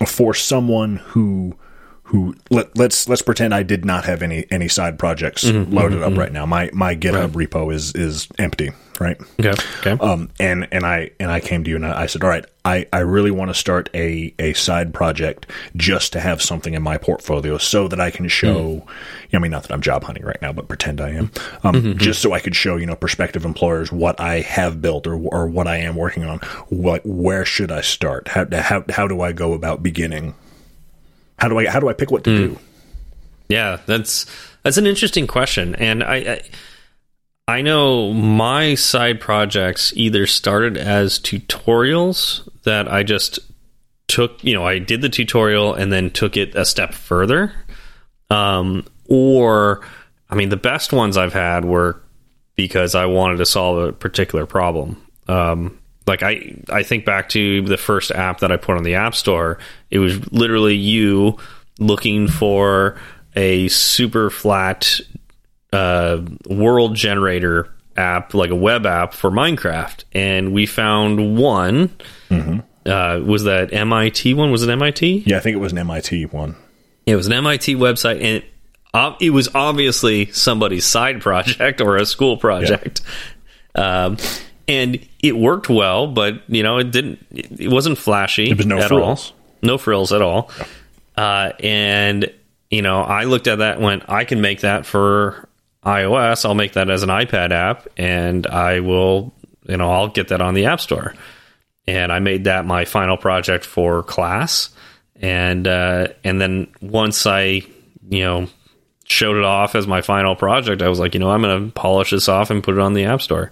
[0.06, 1.56] for someone who
[2.08, 5.72] who let, let's let's pretend I did not have any any side projects mm -hmm,
[5.74, 6.20] loaded mm -hmm, up mm-hmm.
[6.20, 6.46] right now.
[6.46, 7.50] My my GitHub right.
[7.50, 9.20] repo is is empty, right?
[9.38, 9.54] Okay.
[9.80, 9.96] Okay.
[10.00, 12.76] Um, and and I and I came to you and I said, all right, I
[12.98, 16.98] I really want to start a a side project just to have something in my
[16.98, 18.58] portfolio so that I can show.
[18.58, 18.82] Mm.
[19.28, 21.30] You know, I mean, not that I'm job hunting right now, but pretend I am.
[21.64, 21.96] Um, -hmm.
[22.06, 25.42] just so I could show you know prospective employers what I have built or or
[25.56, 26.38] what I am working on.
[26.84, 28.28] What where should I start?
[28.34, 30.34] How how how do I go about beginning?
[31.38, 32.36] How do I how do I pick what to mm.
[32.36, 32.58] do?
[33.48, 34.26] Yeah, that's
[34.62, 36.40] that's an interesting question, and I, I
[37.48, 43.38] I know my side projects either started as tutorials that I just
[44.06, 47.54] took, you know, I did the tutorial and then took it a step further.
[48.28, 49.80] Um, or,
[50.28, 52.02] I mean, the best ones I've had were
[52.54, 55.00] because I wanted to solve a particular problem.
[55.26, 58.94] Um, like I I think back to the first app that I put on the
[58.94, 59.58] App Store.
[59.90, 61.38] It was literally you
[61.78, 62.96] looking for
[63.36, 65.00] a super flat
[65.72, 71.90] uh, world generator app, like a web app for Minecraft, and we found one.
[72.30, 72.62] Mm -hmm.
[72.86, 74.50] uh, was that MIT one?
[74.50, 75.22] Was it MIT?
[75.26, 76.54] Yeah, I think it was an MIT one.
[77.06, 78.44] It was an MIT website, and it,
[78.94, 83.00] uh, it was obviously somebody's side project or a school project.
[83.76, 84.06] Yeah.
[84.06, 84.16] Um,
[84.68, 87.26] and it worked well, but you know it didn't.
[87.32, 88.50] It wasn't flashy.
[88.50, 89.30] It was no frills.
[89.30, 89.36] All.
[89.62, 90.50] No frills at all.
[90.58, 90.66] Yeah.
[91.16, 92.32] Uh, and
[92.70, 95.48] you know, I looked at that and went, I can make that for
[95.84, 96.44] iOS.
[96.44, 99.32] I'll make that as an iPad app, and I will,
[99.66, 101.14] you know, I'll get that on the App Store.
[101.88, 104.68] and I made that my final project for class.
[105.16, 107.62] And uh, and then once I
[108.08, 108.48] you know
[109.04, 111.72] showed it off as my final project, I was like, you know, I'm going to
[111.72, 113.50] polish this off and put it on the App Store.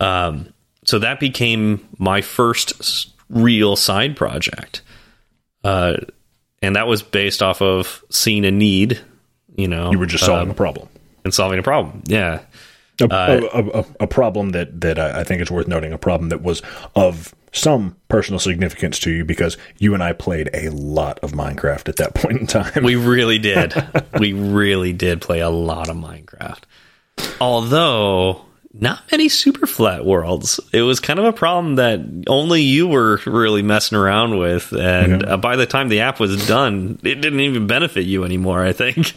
[0.00, 0.52] Um,
[0.84, 4.82] so that became my first real side project.
[5.64, 5.96] Uh,
[6.62, 9.00] and that was based off of seeing a need,
[9.54, 9.90] you know.
[9.90, 10.88] You were just solving um, a problem.
[11.24, 12.40] And solving a problem, yeah.
[13.00, 16.30] A, uh, a, a, a, problem that, that I think is worth noting, a problem
[16.30, 16.62] that was
[16.96, 21.88] of some personal significance to you because you and I played a lot of Minecraft
[21.88, 22.82] at that point in time.
[22.82, 23.74] We really did.
[24.18, 26.62] we really did play a lot of Minecraft.
[27.40, 30.60] Although not many super flat worlds.
[30.72, 35.24] It was kind of a problem that only you were really messing around with, and
[35.24, 38.62] uh, by the time the app was done, it didn't even benefit you anymore.
[38.62, 39.14] I think.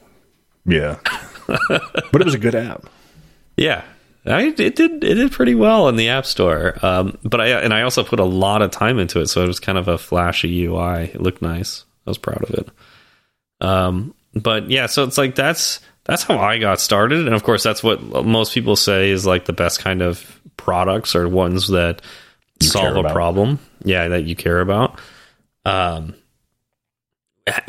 [0.66, 0.98] yeah,
[1.46, 2.86] but it was a good app.
[3.56, 3.84] Yeah,
[4.26, 6.78] I, it did it did pretty well in the App Store.
[6.82, 9.48] Um, but I and I also put a lot of time into it, so it
[9.48, 11.04] was kind of a flashy UI.
[11.14, 11.84] It looked nice.
[12.06, 12.68] I was proud of it.
[13.60, 17.62] Um, but yeah, so it's like that's that's how I got started, and of course,
[17.62, 22.02] that's what most people say is like the best kind of products are ones that
[22.60, 23.58] you solve a problem.
[23.84, 24.98] Yeah, that you care about.
[25.64, 26.14] Um,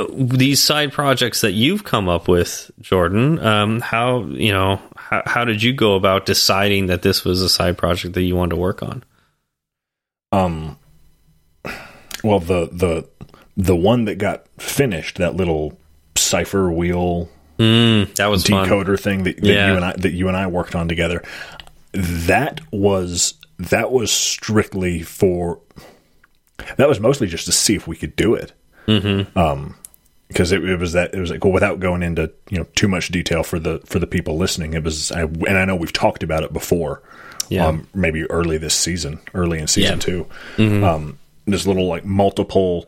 [0.09, 5.45] these side projects that you've come up with, Jordan, um, how you know how, how
[5.45, 8.61] did you go about deciding that this was a side project that you wanted to
[8.61, 9.03] work on?
[10.31, 10.77] Um,
[12.23, 13.07] well, the the
[13.57, 15.77] the one that got finished, that little
[16.15, 17.29] cipher wheel
[17.61, 18.97] mm, that was decoder fun.
[18.97, 19.67] thing that, that yeah.
[19.67, 21.23] you and I that you and I worked on together.
[21.93, 25.59] That was that was strictly for
[26.77, 28.53] that was mostly just to see if we could do it.
[28.87, 29.37] Mm-hmm.
[29.37, 29.75] Um,
[30.27, 32.87] because it, it, was that it was like well, without going into you know too
[32.87, 35.91] much detail for the for the people listening it was I, and I know we've
[35.91, 37.03] talked about it before
[37.49, 37.67] yeah.
[37.67, 40.05] um, maybe early this season early in season yeah.
[40.05, 40.83] 2 mm-hmm.
[40.85, 42.87] um, this little like multiple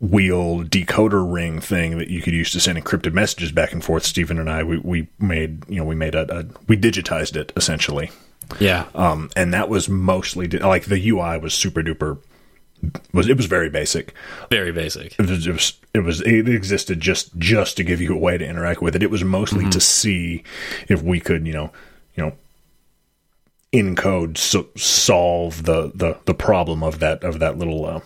[0.00, 4.04] wheel decoder ring thing that you could use to send encrypted messages back and forth
[4.04, 7.52] Stephen and I we, we made you know we made a, a we digitized it
[7.54, 8.10] essentially
[8.58, 12.18] yeah um, and that was mostly like the UI was super duper
[13.12, 14.14] was it was very basic,
[14.50, 15.14] very basic.
[15.18, 18.38] It was, it was, it was it existed just just to give you a way
[18.38, 19.02] to interact with it.
[19.02, 19.70] It was mostly mm-hmm.
[19.70, 20.44] to see
[20.88, 21.72] if we could you know
[22.14, 22.32] you know
[23.72, 28.00] in code so, solve the, the the problem of that of that little uh,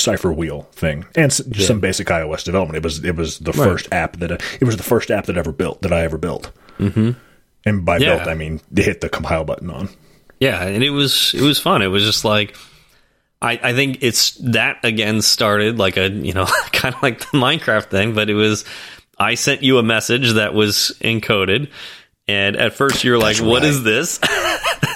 [0.00, 1.66] cipher wheel thing and just yeah.
[1.66, 2.76] some basic iOS development.
[2.76, 3.64] It was it was the right.
[3.64, 6.50] first app that it was the first app that ever built that I ever built.
[6.78, 7.12] Mm-hmm.
[7.66, 8.16] And by yeah.
[8.16, 9.88] built I mean hit the compile button on.
[10.38, 11.82] Yeah, and it was it was fun.
[11.82, 12.56] It was just like
[13.42, 17.38] I, I think it's that again started like a you know kind of like the
[17.38, 18.64] Minecraft thing, but it was
[19.18, 21.70] I sent you a message that was encoded,
[22.26, 24.18] and at first you're like, "What is this?"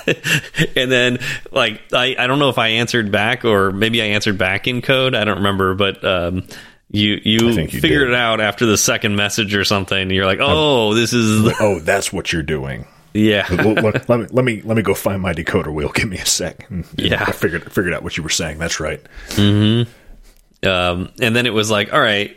[0.76, 1.18] and then
[1.52, 4.82] like I I don't know if I answered back or maybe I answered back in
[4.82, 5.14] code.
[5.14, 6.46] I don't remember, but um,
[6.90, 10.10] you you, you figured it out after the second message or something.
[10.10, 13.46] You're like, "Oh, um, this is oh, that's what you're doing." Yeah.
[13.50, 15.90] let, let, me let me let me go find my decoder wheel.
[15.90, 16.68] Give me a sec.
[16.70, 17.24] And, yeah.
[17.26, 18.58] I figured figured out what you were saying.
[18.58, 19.00] That's right.
[19.30, 20.68] Mm-hmm.
[20.68, 22.36] Um, and then it was like, all right,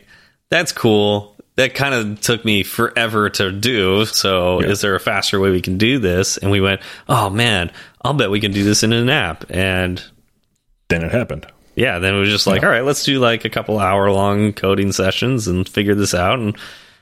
[0.50, 1.37] that's cool.
[1.58, 4.06] That kind of took me forever to do.
[4.06, 4.70] So, yeah.
[4.70, 6.38] is there a faster way we can do this?
[6.38, 9.44] And we went, oh man, I'll bet we can do this in an app.
[9.50, 10.04] And
[10.88, 11.46] then it happened.
[11.76, 12.00] Yeah.
[12.00, 12.68] Then it was just like, yeah.
[12.68, 16.40] all right, let's do like a couple hour long coding sessions and figure this out.
[16.40, 16.56] And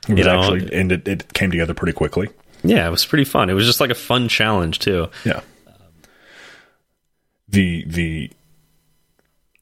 [0.08, 2.28] you know, actually, and it, it came together pretty quickly.
[2.62, 3.50] Yeah, it was pretty fun.
[3.50, 5.08] It was just like a fun challenge too.
[5.24, 5.40] Yeah.
[7.48, 8.30] The the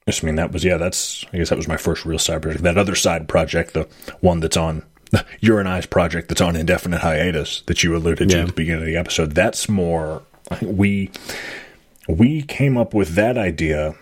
[0.06, 2.62] I mean that was yeah, that's I guess that was my first real side project.
[2.62, 3.88] That other side project, the
[4.20, 4.82] one that's on
[5.40, 8.42] your and I's project that's on indefinite hiatus that you alluded to yeah.
[8.42, 10.22] at the beginning of the episode, that's more
[10.60, 11.10] we
[12.06, 13.94] we came up with that idea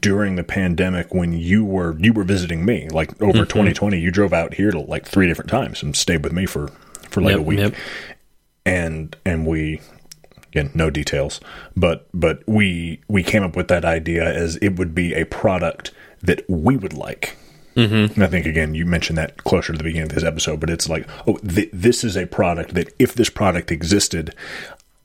[0.00, 3.44] during the pandemic when you were you were visiting me like over mm-hmm.
[3.44, 6.68] 2020 you drove out here to like three different times and stayed with me for
[7.08, 7.74] for like yep, a week yep
[8.66, 9.80] and and we
[10.50, 11.40] again no details
[11.76, 15.90] but but we we came up with that idea as it would be a product
[16.22, 17.36] that we would like
[17.76, 18.20] mm-hmm.
[18.22, 20.88] I think again you mentioned that closer to the beginning of this episode but it's
[20.88, 24.34] like oh th- this is a product that if this product existed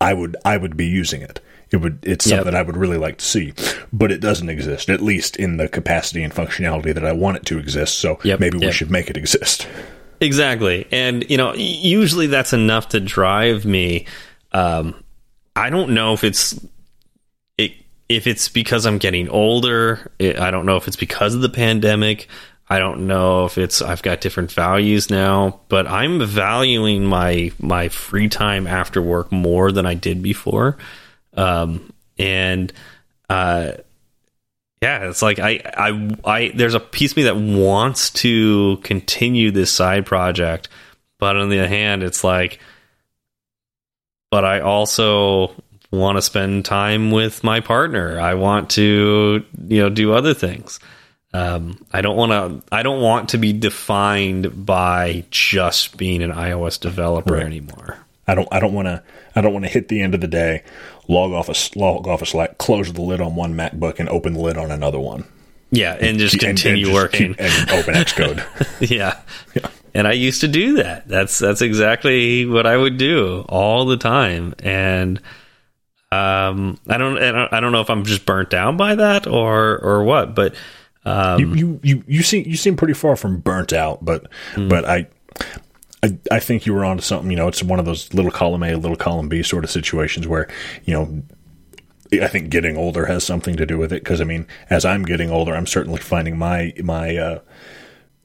[0.02, 1.40] I would I would be using it
[1.72, 2.54] it would it's something yep.
[2.54, 3.54] that I would really like to see
[3.92, 7.46] but it doesn't exist at least in the capacity and functionality that I want it
[7.48, 8.40] to exist so yep.
[8.40, 9.68] maybe we should make it exist
[10.24, 10.88] Exactly.
[10.92, 14.06] And, you know, usually that's enough to drive me.
[14.52, 15.03] Um,
[15.56, 16.60] I don't know if it's
[17.58, 17.74] it,
[18.10, 20.12] if it's because I'm getting older.
[20.20, 22.28] It, I don't know if it's because of the pandemic.
[22.70, 27.90] I don't know if it's I've got different values now, but I'm valuing my my
[27.90, 30.78] free time after work more than I did before.
[31.36, 32.72] Um, and
[33.30, 33.74] uh,
[34.84, 39.50] yeah, it's like I, I, I, there's a piece of me that wants to continue
[39.50, 40.68] this side project,
[41.20, 42.60] but on the other hand, it's like,
[44.34, 45.54] but I also
[45.92, 48.20] want to spend time with my partner.
[48.20, 50.80] I want to, you know, do other things.
[51.36, 52.76] Um, I don't want to.
[52.76, 57.44] I don't want to be defined by just being an iOS developer right.
[57.44, 58.00] anymore.
[58.28, 58.48] I don't.
[58.52, 59.04] I don't want to.
[59.36, 60.64] I don't want to hit the end of the day,
[61.08, 64.34] log off a log off a Slack, close the lid on one MacBook, and open
[64.34, 65.26] the lid on another one.
[65.70, 68.90] Yeah, and just continue and, and just working and open Xcode.
[68.90, 69.20] yeah.
[69.54, 71.08] yeah, and I used to do that.
[71.08, 75.20] That's that's exactly what I would do all the time, and
[76.12, 80.04] um, I don't, I don't, know if I'm just burnt down by that or or
[80.04, 80.56] what, but
[81.06, 84.70] um, you, you you you seem you seem pretty far from burnt out, but mm.
[84.70, 85.08] but I.
[86.06, 87.32] I, I think you were onto something.
[87.32, 90.28] You know, it's one of those little column A, little column B sort of situations
[90.28, 90.50] where,
[90.84, 91.24] you know,
[92.22, 94.04] I think getting older has something to do with it.
[94.04, 97.40] Because I mean, as I'm getting older, I'm certainly finding my my uh,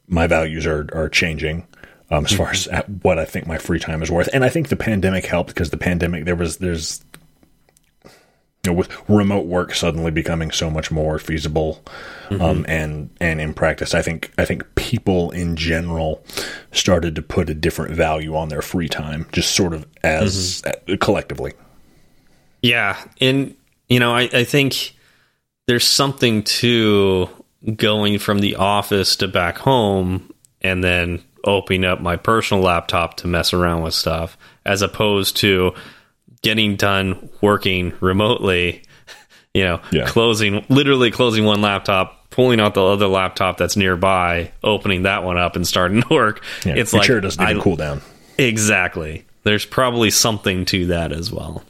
[0.09, 1.67] my values are are changing
[2.11, 2.69] um, as far as
[3.03, 4.29] what I think my free time is worth.
[4.33, 7.05] And I think the pandemic helped because the pandemic there was there's
[8.65, 11.81] you know, with remote work suddenly becoming so much more feasible
[12.29, 12.43] mm-hmm.
[12.43, 16.25] um, and and in practice, I think I think people in general
[16.73, 20.93] started to put a different value on their free time, just sort of as mm-hmm.
[20.93, 21.53] uh, collectively.
[22.61, 23.55] Yeah, and
[23.89, 24.95] you know, I, I think
[25.67, 27.29] there's something to
[27.77, 33.27] going from the office to back home and then opening up my personal laptop to
[33.27, 35.73] mess around with stuff as opposed to
[36.43, 38.83] getting done working remotely,
[39.55, 40.07] you know, yeah.
[40.07, 45.39] closing literally closing one laptop, pulling out the other laptop that's nearby, opening that one
[45.39, 46.43] up and starting to work.
[46.65, 48.03] Yeah, it's like sure it doesn't even cool down.
[48.39, 49.25] Exactly.
[49.43, 51.65] There's probably something to that as well.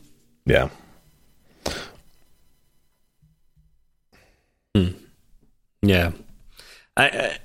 [0.44, 0.68] Yeah.
[4.74, 4.88] Hmm.
[5.88, 6.12] Yeah.
[6.96, 7.38] I,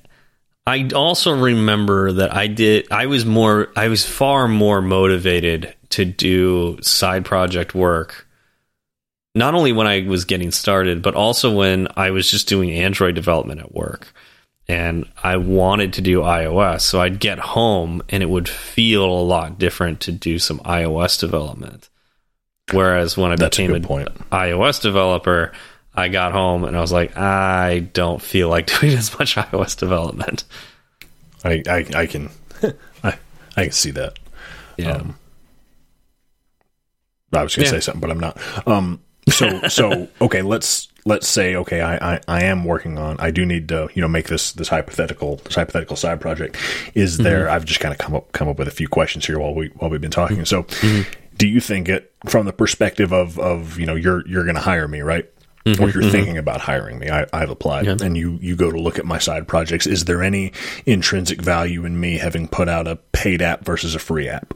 [0.65, 6.06] I also remember that I did I was more I was far more motivated to
[6.06, 8.27] do side project work
[9.36, 13.15] not only when I was getting started but also when I was just doing Android
[13.15, 14.13] development at work.
[14.65, 19.21] And I wanted to do iOS so I'd get home and it would feel a
[19.21, 21.89] lot different to do some iOS development.
[22.71, 25.51] Whereas when I That's became an iOS developer
[25.95, 29.77] I got home and I was like, I don't feel like doing as much iOS
[29.77, 30.43] development.
[31.43, 32.29] I I, I can
[33.03, 33.17] I
[33.56, 34.17] I can see that.
[34.77, 34.93] Yeah.
[34.93, 35.15] Um,
[37.32, 37.79] I was going to yeah.
[37.79, 38.67] say something, but I'm not.
[38.67, 39.01] Um.
[39.29, 40.41] So so okay.
[40.41, 41.82] Let's let's say okay.
[41.82, 43.17] I, I I am working on.
[43.19, 46.58] I do need to you know make this this hypothetical this hypothetical side project.
[46.93, 47.23] Is mm-hmm.
[47.23, 47.49] there?
[47.49, 49.67] I've just kind of come up come up with a few questions here while we
[49.75, 50.38] while we've been talking.
[50.38, 50.45] Mm-hmm.
[50.45, 50.63] So.
[50.63, 51.19] Mm-hmm.
[51.36, 54.62] Do you think it from the perspective of, of you know you're you're going to
[54.62, 55.27] hire me right?
[55.65, 56.12] Mm-hmm, or you're mm-hmm.
[56.12, 57.95] thinking about hiring me, I, have applied, yeah.
[58.02, 59.88] and you you go to look at my side projects.
[59.88, 60.52] Is there any
[60.86, 64.54] intrinsic value in me having put out a paid app versus a free app?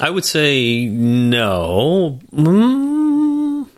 [0.00, 2.18] I would say no.
[2.32, 3.68] Mm,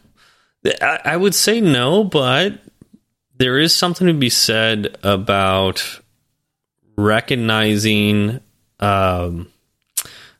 [0.81, 2.59] I, I would say no, but
[3.37, 6.01] there is something to be said about
[6.97, 8.40] recognizing
[8.81, 9.53] um,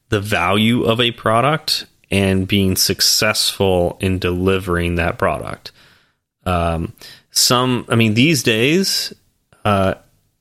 [0.09, 5.73] the value of a product and being successful in delivering that product.
[6.47, 6.95] Um,
[7.31, 9.13] some, I mean, these days,
[9.65, 9.95] uh,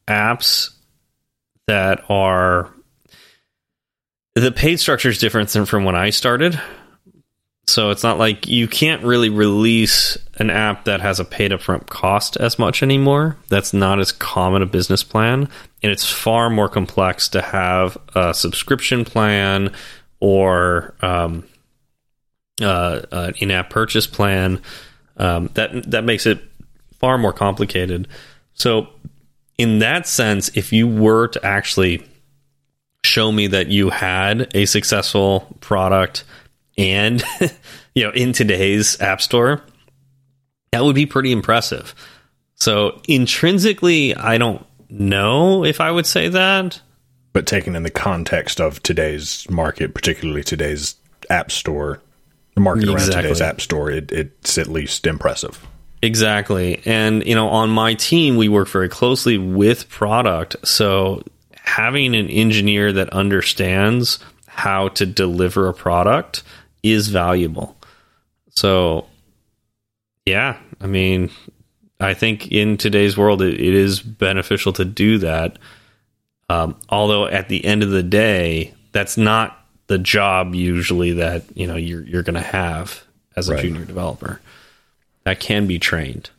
[0.08, 0.71] apps
[1.67, 2.73] that are
[4.36, 6.60] the paid structure is different than from when I started.
[7.69, 11.88] So it's not like you can't really release an app that has a paid upfront
[11.88, 13.36] cost as much anymore.
[13.49, 15.49] That's not as common a business plan.
[15.84, 19.73] And it's far more complex to have a subscription plan
[20.21, 21.43] or um,
[22.62, 24.62] uh, an in-app purchase plan.
[25.17, 26.39] Um, that that makes it
[27.00, 28.08] far more complicated.
[28.54, 28.88] So,
[29.58, 32.06] in that sense, if you were to actually
[33.04, 36.24] show me that you had a successful product
[36.78, 37.24] and
[37.96, 39.62] you know in today's app store,
[40.72, 41.96] that would be pretty impressive.
[42.56, 46.81] So intrinsically, I don't know if I would say that.
[47.34, 50.96] But taken in the context of today's market, particularly today's
[51.29, 52.02] app store,
[52.58, 53.13] the market exactly.
[53.13, 55.63] around today's app store, it, it's at least impressive.
[56.01, 56.81] Exactly.
[56.85, 60.55] And, you know, on my team, we work very closely with product.
[60.63, 61.21] So
[61.53, 66.41] having an engineer that understands how to deliver a product
[66.81, 67.77] is valuable.
[68.49, 69.05] So,
[70.25, 71.29] yeah, I mean,
[71.99, 75.60] I think in today's world, it, it is beneficial to do that.
[76.49, 81.67] Um, although at the end of the day, that's not the job usually that you
[81.67, 83.04] know you're you're going to have
[83.35, 83.62] as a right.
[83.62, 84.42] junior developer.
[85.23, 86.29] That can be trained.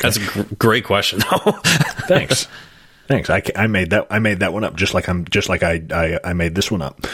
[0.00, 1.52] That's a gr- great question, though.
[2.06, 2.46] Thanks.
[3.08, 3.28] Thanks.
[3.28, 4.06] I, I made that.
[4.08, 6.70] I made that one up just like I'm just like I I, I made this
[6.70, 7.04] one up.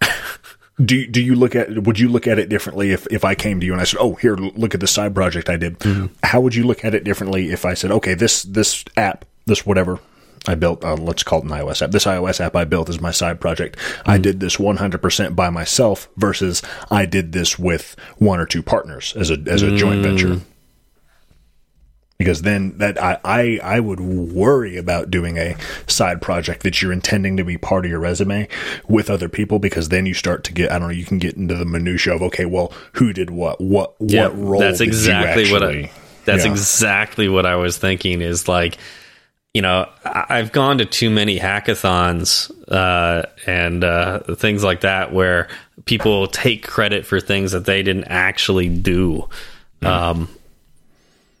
[0.84, 3.60] do do you look at would you look at it differently if if I came
[3.60, 6.14] to you and I said, "Oh, here, look at this side project I did." Mm-hmm.
[6.24, 9.64] How would you look at it differently if I said, "Okay, this this app, this
[9.64, 10.00] whatever
[10.46, 11.90] I built, uh, let's call it an iOS app.
[11.90, 13.76] This iOS app I built is my side project.
[13.78, 14.10] Mm-hmm.
[14.10, 19.14] I did this 100% by myself versus I did this with one or two partners
[19.16, 19.76] as a as a mm-hmm.
[19.76, 20.42] joint venture." Mm
[22.20, 26.92] because then that I, I I would worry about doing a side project that you're
[26.92, 28.46] intending to be part of your resume
[28.86, 31.36] with other people because then you start to get I don't know you can get
[31.36, 35.50] into the minutia of okay well who did what what what role that's exactly actually,
[35.50, 35.90] what I,
[36.26, 36.50] that's yeah.
[36.50, 38.76] exactly what I was thinking is like
[39.54, 45.48] you know I've gone to too many hackathons uh, and uh, things like that where
[45.84, 49.28] people take credit for things that they didn't actually do.
[49.82, 49.86] Mm.
[49.86, 50.28] Um,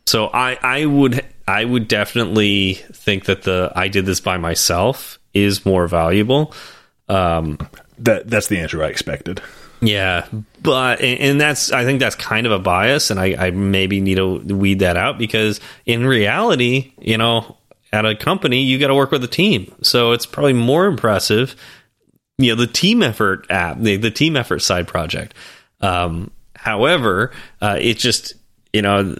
[0.06, 5.18] so I I would I would definitely think that the I did this by myself
[5.32, 6.52] is more valuable.
[7.08, 7.58] Um,
[7.98, 9.40] that that's the answer I expected.
[9.80, 10.26] Yeah,
[10.62, 14.16] but and that's I think that's kind of a bias, and I, I maybe need
[14.16, 17.56] to weed that out because in reality, you know,
[17.92, 21.56] at a company you got to work with a team, so it's probably more impressive.
[22.38, 25.34] You know, the team effort app, the, the team effort side project.
[25.80, 28.34] Um, however, uh, it just
[28.72, 29.16] you know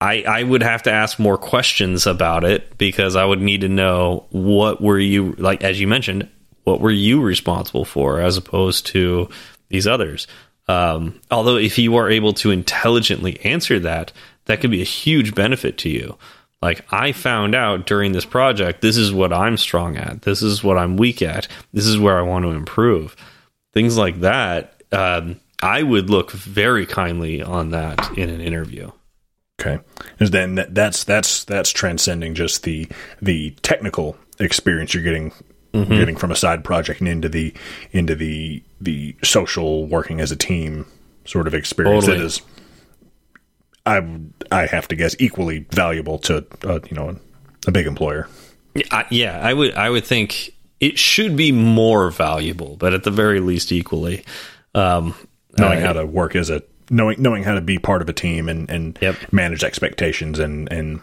[0.00, 3.68] I, I would have to ask more questions about it because I would need to
[3.68, 6.28] know what were you like as you mentioned
[6.64, 9.28] what were you responsible for as opposed to
[9.68, 10.26] these others
[10.68, 14.12] um, although if you are able to intelligently answer that
[14.44, 16.18] that could be a huge benefit to you
[16.62, 20.22] like I found out during this project this is what I'm strong at.
[20.22, 21.48] This is what I'm weak at.
[21.72, 23.16] This is where I want to improve.
[23.72, 28.90] Things like that um, I would look very kindly on that in an interview.
[29.60, 29.82] Okay,
[30.20, 32.88] is then that, that's that's that's transcending just the
[33.22, 35.32] the technical experience you're getting
[35.72, 35.90] mm-hmm.
[35.92, 37.54] getting from a side project and into the
[37.92, 40.86] into the the social working as a team
[41.24, 42.04] sort of experience.
[42.04, 42.18] Totally.
[42.18, 42.42] that is
[43.86, 44.02] I
[44.50, 47.16] I have to guess equally valuable to uh, you know
[47.66, 48.28] a big employer.
[48.74, 53.04] Yeah, I, yeah, I would I would think it should be more valuable, but at
[53.04, 54.24] the very least equally.
[54.74, 55.14] Um,
[55.58, 58.12] knowing uh, how to work as a knowing knowing how to be part of a
[58.12, 59.16] team and and yep.
[59.32, 61.00] manage expectations and and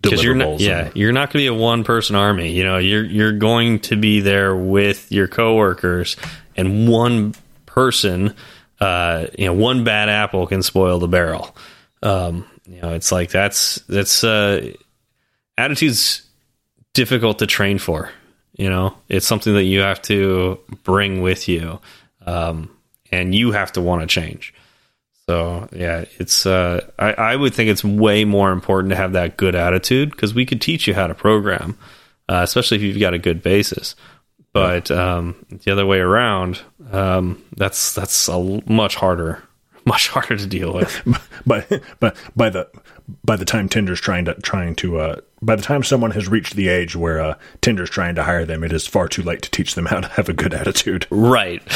[0.00, 2.52] because you're not, yeah, and, you're not going to be a one person army.
[2.52, 6.16] You know, you're you're going to be there with your coworkers,
[6.56, 7.34] and one
[7.64, 8.34] person,
[8.80, 11.56] uh, you know, one bad apple can spoil the barrel.
[12.04, 14.72] Um, you know, it's like that's that's uh,
[15.58, 16.22] attitudes
[16.92, 18.10] difficult to train for.
[18.56, 21.80] You know, it's something that you have to bring with you,
[22.24, 22.70] um,
[23.10, 24.54] and you have to want to change.
[25.26, 29.36] So yeah, it's uh, I, I would think it's way more important to have that
[29.36, 31.78] good attitude because we could teach you how to program,
[32.28, 33.96] uh, especially if you've got a good basis.
[34.52, 36.60] But um, the other way around,
[36.92, 39.42] um, that's that's a much harder,
[39.86, 41.02] much harder to deal with.
[41.46, 42.68] but but by the
[43.24, 46.56] by the time Tinder's trying to trying to uh, by the time someone has reached
[46.56, 49.50] the age where uh, Tinder's trying to hire them, it is far too late to
[49.50, 51.06] teach them how to have a good attitude.
[51.10, 51.62] Right.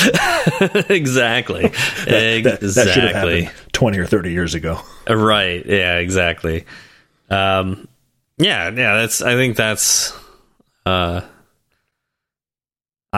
[0.90, 1.68] exactly.
[1.68, 2.68] that, that, exactly.
[2.72, 4.80] That should have happened twenty or thirty years ago.
[5.09, 5.64] Right.
[5.66, 5.98] Yeah.
[5.98, 6.64] Exactly.
[7.30, 7.88] Um.
[8.38, 8.70] Yeah.
[8.70, 8.96] Yeah.
[8.96, 9.20] That's.
[9.20, 10.16] I think that's.
[10.86, 11.22] Uh.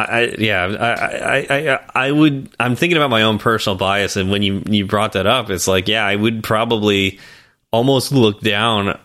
[0.02, 4.30] I, yeah I, I I I would I'm thinking about my own personal bias and
[4.30, 7.18] when you you brought that up it's like yeah I would probably
[7.72, 8.98] almost look down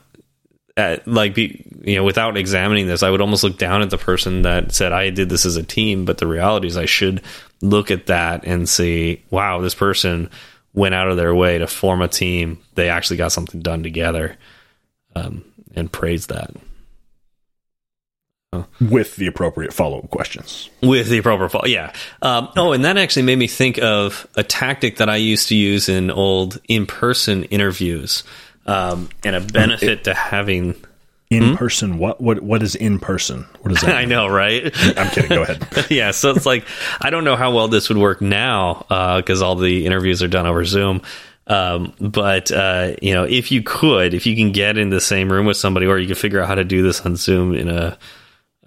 [0.78, 3.98] at like be you know without examining this i would almost look down at the
[3.98, 7.22] person that said i did this as a team but the reality is i should
[7.62, 10.30] look at that and see wow this person
[10.76, 12.60] went out of their way to form a team.
[12.76, 14.38] They actually got something done together
[15.16, 15.44] um,
[15.74, 16.52] and praise that
[18.80, 23.24] with the appropriate follow-up questions with the appropriate follow yeah um, oh and that actually
[23.24, 28.24] made me think of a tactic that i used to use in old in-person interviews
[28.68, 30.76] um, and a benefit it, to having
[31.30, 31.56] in hmm?
[31.56, 31.98] person.
[31.98, 33.46] What what what is in person?
[33.62, 33.96] What is that?
[33.96, 34.64] I know, right?
[34.98, 35.30] I'm kidding.
[35.30, 35.88] Go ahead.
[35.90, 36.66] yeah, so it's like
[37.02, 38.86] I don't know how well this would work now
[39.18, 41.02] because uh, all the interviews are done over Zoom.
[41.48, 45.32] Um, but uh, you know, if you could, if you can get in the same
[45.32, 47.70] room with somebody, or you can figure out how to do this on Zoom in
[47.70, 47.98] a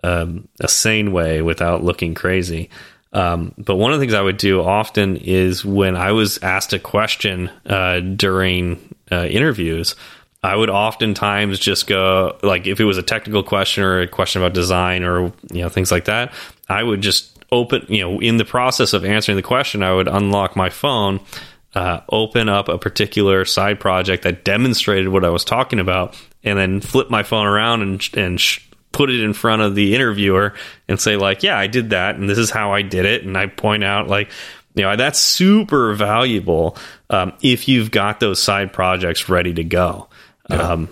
[0.02, 2.70] um, a sane way without looking crazy.
[3.12, 6.72] Um, but one of the things I would do often is when I was asked
[6.72, 9.96] a question uh, during uh, interviews,
[10.42, 14.42] I would oftentimes just go like if it was a technical question or a question
[14.42, 16.32] about design or you know things like that,
[16.68, 20.06] I would just open you know in the process of answering the question, I would
[20.06, 21.20] unlock my phone
[21.74, 26.58] uh, open up a particular side project that demonstrated what I was talking about, and
[26.58, 28.40] then flip my phone around and and
[28.92, 30.54] put it in front of the interviewer
[30.88, 33.36] and say like, yeah, I did that, and this is how I did it, and
[33.36, 34.30] I point out like,
[34.74, 36.76] you know, that's super valuable
[37.10, 40.08] um, if you've got those side projects ready to go.
[40.48, 40.56] Yeah.
[40.56, 40.88] Um,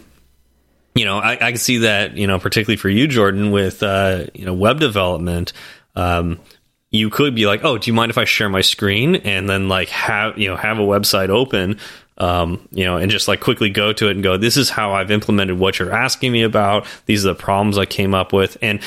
[0.94, 4.24] you know, I, I, can see that, you know, particularly for you, Jordan, with, uh,
[4.34, 5.52] you know, web development,
[5.94, 6.40] um,
[6.90, 9.68] you could be like, oh, do you mind if I share my screen and then
[9.68, 11.78] like have, you know, have a website open,
[12.18, 14.92] um, you know, and just like quickly go to it and go, this is how
[14.92, 16.86] I've implemented what you're asking me about.
[17.06, 18.56] These are the problems I came up with.
[18.62, 18.80] And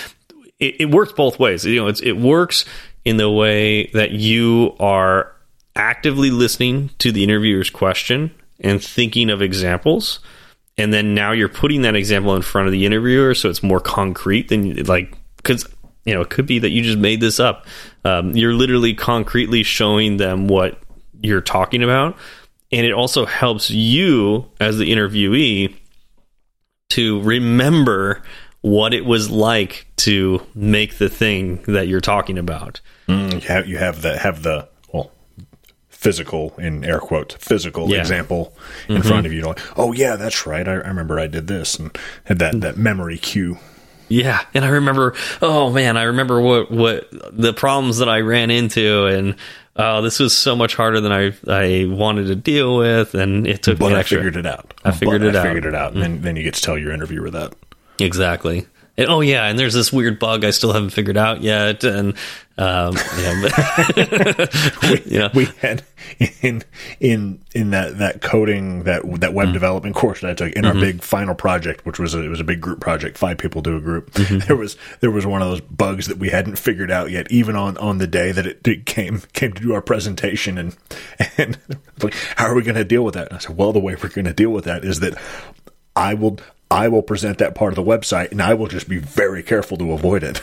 [0.60, 1.66] it, it works both ways.
[1.66, 2.66] You know, it works
[3.06, 5.34] in the way that you are
[5.76, 10.20] actively listening to the interviewer's question and thinking of examples
[10.78, 13.80] and then now you're putting that example in front of the interviewer so it's more
[13.80, 15.66] concrete than like because
[16.06, 17.66] you know it could be that you just made this up
[18.06, 20.80] um, you're literally concretely showing them what
[21.22, 22.18] you're talking about
[22.72, 25.76] and it also helps you as the interviewee
[26.90, 28.22] to remember
[28.62, 32.82] what it was like to make the thing that you're talking about.
[33.08, 34.68] Mm, you have, the have the
[36.00, 38.00] physical in air quotes physical yeah.
[38.00, 38.54] example
[38.88, 39.08] in mm-hmm.
[39.08, 41.96] front of you like oh yeah that's right I, I, remember i did this and
[42.24, 43.58] had that that memory cue
[44.08, 48.50] yeah and i remember oh man i remember what what the problems that i ran
[48.50, 49.36] into and
[49.76, 53.64] oh this was so much harder than i i wanted to deal with and it
[53.64, 54.74] took but i figured it out.
[54.84, 55.46] I figured but it I out.
[55.46, 55.94] figured it out.
[55.94, 56.02] Mm-hmm.
[56.02, 57.54] and then, then you get to tell your interviewer that.
[58.00, 58.66] Exactly
[59.00, 62.16] and, oh yeah, and there's this weird bug I still haven't figured out yet, and
[62.58, 63.42] um, yeah,
[64.84, 65.30] we, yeah.
[65.34, 65.84] we had
[66.42, 66.62] in
[67.00, 69.54] in in that that coding that that web mm.
[69.54, 70.78] development course that I took in mm-hmm.
[70.78, 73.62] our big final project, which was a, it was a big group project, five people
[73.62, 74.12] do a group.
[74.12, 74.40] Mm-hmm.
[74.40, 77.56] There was there was one of those bugs that we hadn't figured out yet, even
[77.56, 80.76] on on the day that it, it came came to do our presentation, and
[81.38, 81.58] and
[82.04, 83.30] like, how are we going to deal with that?
[83.30, 85.18] And I said, well, the way we're going to deal with that is that
[85.96, 86.40] I will
[86.72, 89.78] I will present that part of the website, and I will just be very careful
[89.78, 90.42] to avoid it.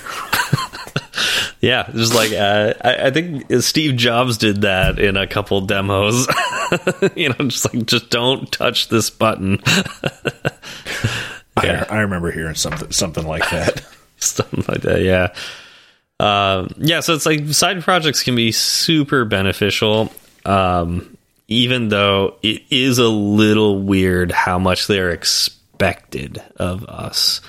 [1.61, 6.27] yeah, just like uh, I, I, think Steve Jobs did that in a couple demos.
[7.17, 9.61] you know, just like just don't touch this button.
[11.63, 11.87] yeah.
[11.89, 13.87] I, I, remember hearing something something like that.
[14.17, 15.33] something like that, yeah.
[16.19, 20.11] Um, yeah, so it's like side projects can be super beneficial.
[20.45, 21.17] Um,
[21.49, 25.13] even though it is a little weird how much they're
[25.77, 27.43] expected of us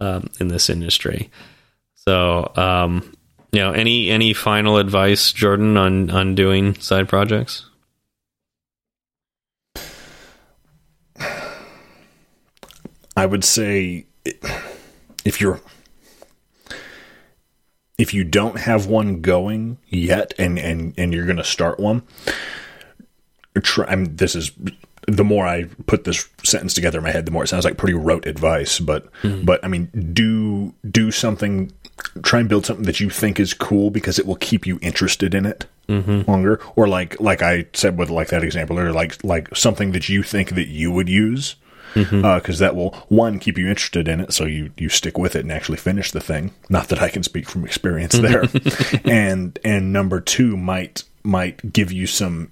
[0.00, 1.30] um, in this industry.
[1.94, 3.14] So, um,
[3.52, 7.64] you know, any any final advice, Jordan, on on doing side projects?
[13.16, 14.06] I would say
[15.24, 15.60] if you're
[17.96, 22.02] if you don't have one going yet and and and you're going to start one
[23.60, 24.52] try I mean, this is
[25.08, 27.78] the more I put this sentence together in my head, the more it sounds like
[27.78, 28.78] pretty rote advice.
[28.78, 29.44] But mm-hmm.
[29.44, 31.72] but I mean, do do something.
[32.22, 35.34] Try and build something that you think is cool because it will keep you interested
[35.34, 36.30] in it mm-hmm.
[36.30, 36.60] longer.
[36.76, 40.22] Or like like I said with like that example, or like like something that you
[40.22, 41.56] think that you would use
[41.94, 42.24] because mm-hmm.
[42.24, 45.40] uh, that will one keep you interested in it, so you you stick with it
[45.40, 46.52] and actually finish the thing.
[46.68, 48.44] Not that I can speak from experience there,
[49.04, 52.50] and and number two might might give you some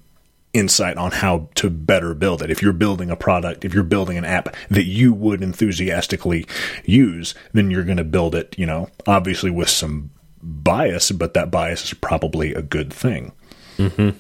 [0.57, 2.51] insight on how to better build it.
[2.51, 6.47] If you're building a product, if you're building an app that you would enthusiastically
[6.85, 10.11] use, then you're going to build it, you know, obviously with some
[10.43, 13.33] bias, but that bias is probably a good thing.
[13.77, 14.11] hmm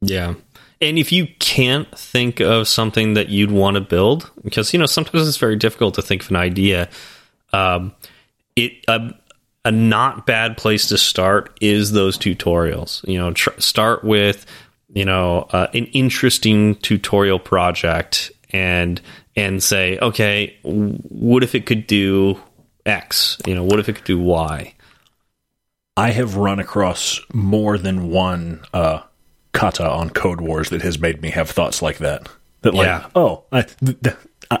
[0.00, 0.34] Yeah.
[0.80, 4.86] And if you can't think of something that you'd want to build, because, you know,
[4.86, 6.88] sometimes it's very difficult to think of an idea,
[7.52, 7.94] um,
[8.54, 8.84] it,
[9.64, 13.06] a not bad place to start is those tutorials.
[13.06, 14.46] You know, start with
[14.88, 19.00] you know uh, an interesting tutorial project and
[19.36, 22.40] and say okay what if it could do
[22.88, 23.38] x?
[23.46, 24.74] You know what if it could do y?
[25.96, 29.02] I have run across more than one uh,
[29.52, 32.28] kata on Codewars that has made me have thoughts like that.
[32.62, 33.08] That like yeah.
[33.14, 34.16] oh I, th-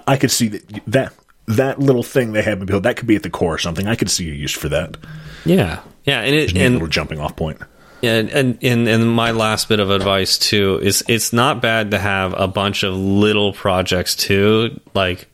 [0.06, 1.14] I could see that that
[1.46, 3.86] that little thing they have built that could be at the core or something.
[3.88, 4.96] I could see a use for that.
[5.44, 5.80] Yeah.
[6.04, 7.60] Yeah and it and, a little jumping off point
[8.00, 11.98] yeah, and, and and my last bit of advice too is it's not bad to
[11.98, 14.80] have a bunch of little projects too.
[14.94, 15.28] Like,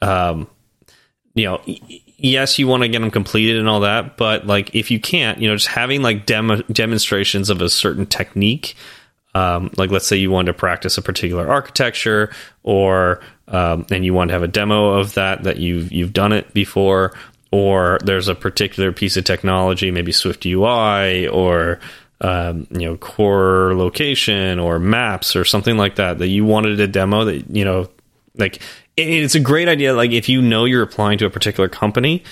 [0.00, 0.48] um,
[1.34, 1.60] you know,
[2.16, 5.40] yes, you want to get them completed and all that, but like if you can't,
[5.40, 8.76] you know, just having like demo demonstrations of a certain technique.
[9.36, 12.30] Um, like let's say you want to practice a particular architecture,
[12.62, 16.30] or um, and you want to have a demo of that that you've you've done
[16.30, 17.12] it before,
[17.50, 21.80] or there's a particular piece of technology, maybe SwiftUI or
[22.24, 26.86] um, you know core location or maps or something like that that you wanted to
[26.86, 27.88] demo that you know
[28.36, 28.60] like
[28.96, 29.92] it's a great idea.
[29.92, 32.22] Like if you know you're applying to a particular company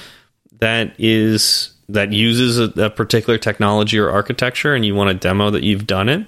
[0.60, 5.50] that is that uses a, a particular technology or architecture and you want to demo
[5.50, 6.26] that you've done it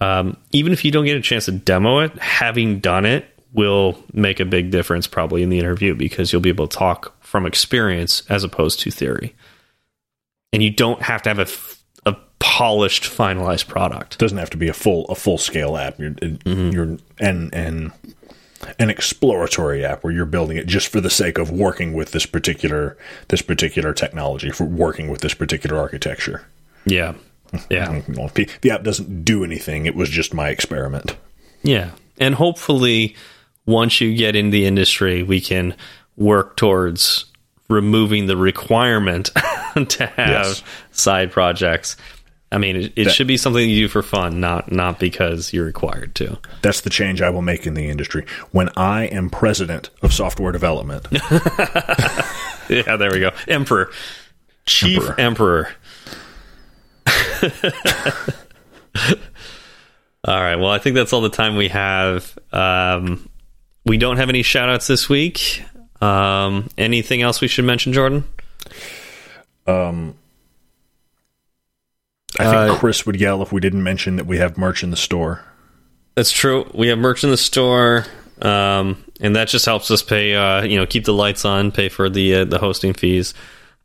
[0.00, 3.98] um, even if you don't get a chance to demo it having done it will
[4.12, 7.46] make a big difference probably in the interview because you'll be able to talk from
[7.46, 9.34] experience as opposed to theory.
[10.52, 11.46] And you don't have to have a
[12.38, 14.18] polished, finalized product.
[14.18, 15.98] Doesn't have to be a full a full scale app.
[15.98, 16.70] You're mm-hmm.
[16.70, 17.92] you're and and
[18.78, 22.26] an exploratory app where you're building it just for the sake of working with this
[22.26, 22.96] particular
[23.28, 26.46] this particular technology for working with this particular architecture.
[26.84, 27.14] Yeah,
[27.70, 28.00] yeah.
[28.08, 29.86] the, the app doesn't do anything.
[29.86, 31.16] It was just my experiment.
[31.62, 33.16] Yeah, and hopefully,
[33.64, 35.74] once you get in the industry, we can
[36.16, 37.26] work towards
[37.68, 39.26] removing the requirement
[39.88, 40.62] to have yes.
[40.92, 41.96] side projects
[42.56, 45.52] I mean, it, it that, should be something you do for fun, not not because
[45.52, 46.38] you're required to.
[46.62, 50.52] That's the change I will make in the industry when I am president of software
[50.52, 51.06] development.
[52.70, 53.32] yeah, there we go.
[53.46, 53.90] Emperor,
[54.64, 55.68] chief emperor.
[55.68, 55.68] emperor.
[60.24, 60.56] all right.
[60.56, 62.38] Well, I think that's all the time we have.
[62.52, 63.28] Um,
[63.84, 65.62] we don't have any shout outs this week.
[66.00, 68.24] Um, anything else we should mention, Jordan?
[69.66, 70.14] Um,
[72.38, 74.90] I think uh, Chris would yell if we didn't mention that we have merch in
[74.90, 75.42] the store.
[76.14, 76.70] That's true.
[76.74, 78.06] We have merch in the store,
[78.40, 80.34] um, and that just helps us pay.
[80.34, 83.34] Uh, you know, keep the lights on, pay for the uh, the hosting fees.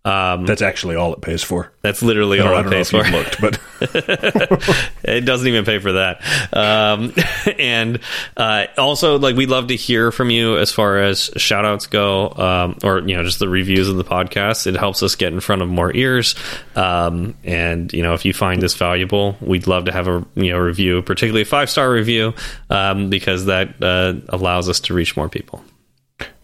[0.04, 1.72] Um, that's actually all it pays for.
[1.84, 3.04] That's literally all it pays for.
[3.04, 3.60] Looked, but
[5.04, 6.22] it doesn't even pay for that.
[6.52, 7.14] Um,
[7.60, 8.00] and
[8.36, 12.32] uh, also, like we'd love to hear from you as far as shout outs go,
[12.32, 14.66] um, or you know, just the reviews of the podcast.
[14.66, 16.34] It helps us get in front of more ears.
[16.76, 20.52] Um, and you know, if you find this valuable, we'd love to have a you
[20.52, 22.34] know review, particularly a five star review,
[22.72, 25.64] um, because that uh, allows us to reach more people.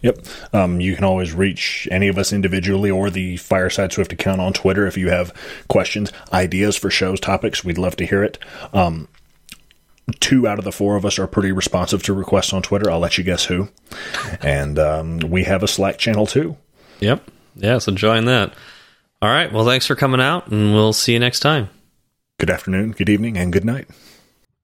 [0.02, 0.26] Yep.
[0.52, 4.52] Um, you can always reach any of us individually or the Fireside Swift account on
[4.52, 5.32] Twitter if you have
[5.68, 7.64] questions, ideas for shows, topics.
[7.64, 8.38] We'd love to hear it.
[8.72, 9.08] Um,
[10.20, 12.90] two out of the four of us are pretty responsive to requests on Twitter.
[12.90, 13.68] I'll let you guess who.
[14.42, 16.56] And um, we have a Slack channel too.
[17.00, 17.28] Yep.
[17.56, 18.52] Yeah, so join that.
[19.20, 19.52] All right.
[19.52, 21.68] Well, thanks for coming out, and we'll see you next time.
[22.38, 23.88] Good afternoon, good evening, and good night.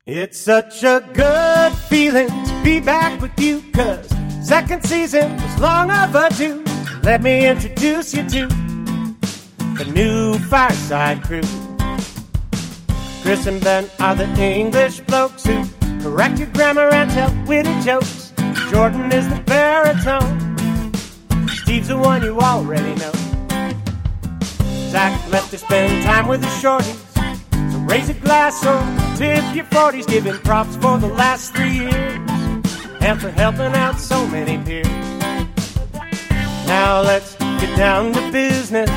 [0.06, 4.12] It's such a good feeling to be back with you, cuz
[4.45, 6.62] Second season was long overdue.
[7.03, 11.40] Let me introduce you to the new Fireside crew.
[13.22, 15.64] Chris and Ben are the English blokes who
[16.03, 18.34] correct your grammar and tell witty jokes.
[18.70, 20.92] Jordan is the baritone.
[21.49, 23.12] Steve's the one you already know.
[24.90, 27.01] Zach left to spend time with the shorties.
[27.72, 28.78] So raise a glass or
[29.16, 32.13] tip your 40s, giving props for the last three years
[33.12, 34.86] for helping out so many peers.
[36.66, 38.88] Now let's get down to business.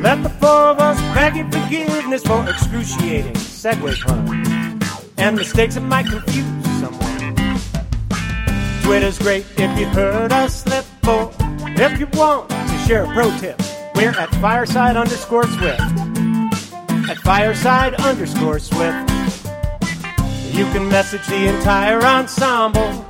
[0.00, 5.80] Let the four of us beg your forgiveness for excruciating segue puns and mistakes that
[5.80, 7.34] might confuse someone.
[8.84, 11.32] Twitter's great if you heard us slip, or
[11.70, 13.60] if you want to share a pro tip,
[13.96, 15.80] we're at fireside underscore swift.
[17.10, 19.10] At fireside underscore swift.
[20.54, 23.09] You can message the entire ensemble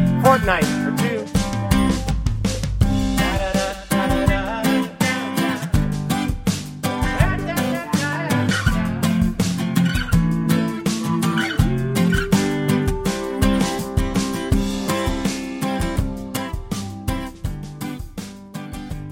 [0.21, 1.25] fortnight or two.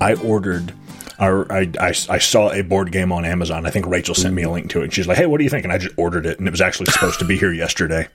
[0.02, 0.74] I ordered
[1.20, 3.66] I, I, I, saw a board game on Amazon.
[3.66, 4.94] I think Rachel sent me a link to it.
[4.94, 6.62] She's like, "Hey, what do you think?" And I just ordered it, and it was
[6.62, 8.08] actually supposed to be here yesterday,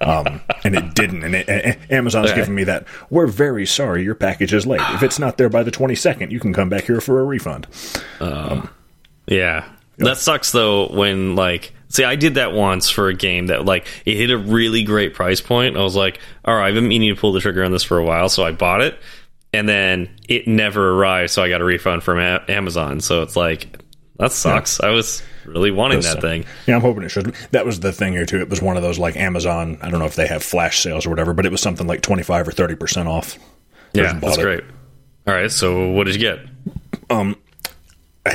[0.00, 1.24] um, and it didn't.
[1.24, 2.40] And, it, and Amazon's okay.
[2.40, 2.86] giving me that.
[3.10, 4.80] We're very sorry, your package is late.
[4.94, 7.24] If it's not there by the twenty second, you can come back here for a
[7.24, 7.66] refund.
[8.20, 8.70] Uh, um,
[9.26, 10.88] yeah, that sucks though.
[10.88, 14.38] When like See, I did that once for a game that like it hit a
[14.38, 15.76] really great price point.
[15.76, 17.98] I was like, all right, I've been meaning to pull the trigger on this for
[17.98, 18.98] a while, so I bought it
[19.54, 23.00] and then it never arrived, so I got a refund from Amazon.
[23.00, 23.78] So it's like
[24.18, 24.80] that sucks.
[24.80, 26.44] I was really wanting that thing.
[26.66, 27.34] Yeah, I'm hoping it should.
[27.52, 28.40] That was the thing here too.
[28.40, 29.78] It was one of those like Amazon.
[29.82, 32.02] I don't know if they have flash sales or whatever, but it was something like
[32.02, 33.38] 25 or 30 percent off.
[33.92, 34.64] Yeah, that's great.
[35.26, 36.40] All right, so what did you get?
[37.10, 37.36] Um,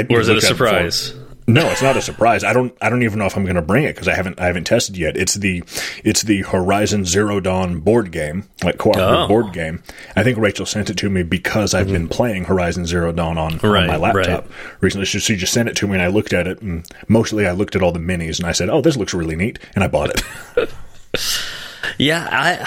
[0.09, 1.13] or is it a surprise?
[1.49, 2.43] No, it's not a surprise.
[2.43, 2.75] I don't.
[2.79, 4.39] I don't even know if I'm going to bring it because I haven't.
[4.39, 5.17] I haven't tested yet.
[5.17, 5.63] It's the.
[6.03, 9.27] It's the Horizon Zero Dawn board game, like cooperative oh.
[9.27, 9.81] board game.
[10.15, 11.93] I think Rachel sent it to me because I've mm-hmm.
[11.93, 14.81] been playing Horizon Zero Dawn on, right, on my laptop right.
[14.81, 15.07] recently.
[15.07, 17.51] So she just sent it to me, and I looked at it, and mostly I
[17.53, 19.87] looked at all the minis, and I said, "Oh, this looks really neat," and I
[19.87, 20.71] bought it.
[21.97, 22.59] yeah, I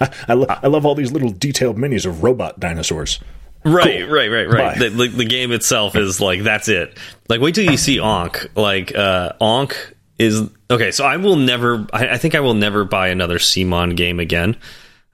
[0.00, 3.18] I, I, lo- I love all these little detailed minis of robot dinosaurs.
[3.64, 4.14] Right, cool.
[4.14, 4.78] right, right, right.
[4.78, 6.96] The, the, the, game itself is like that's it.
[7.28, 8.50] Like wait till you see Ankh.
[8.56, 10.90] Like uh Ankh is okay.
[10.90, 11.86] So I will never.
[11.92, 14.56] I, I think I will never buy another CMON game again.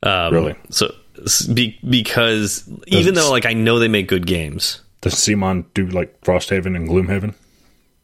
[0.03, 0.55] Um, really?
[0.71, 0.95] So
[1.53, 5.87] be, because does even though like I know they make good games, does CMON do
[5.87, 7.35] like Frosthaven and Gloomhaven?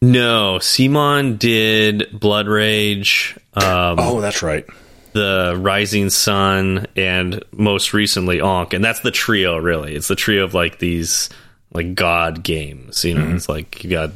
[0.01, 3.37] No, CMON did Blood Rage.
[3.53, 4.65] Um, oh, that's right
[5.13, 9.57] the Rising Sun, and most recently Ankh, and that's the trio.
[9.57, 11.29] Really, it's the trio of like these
[11.71, 13.03] like God games.
[13.05, 13.35] You know, mm-hmm.
[13.35, 14.11] it's like you got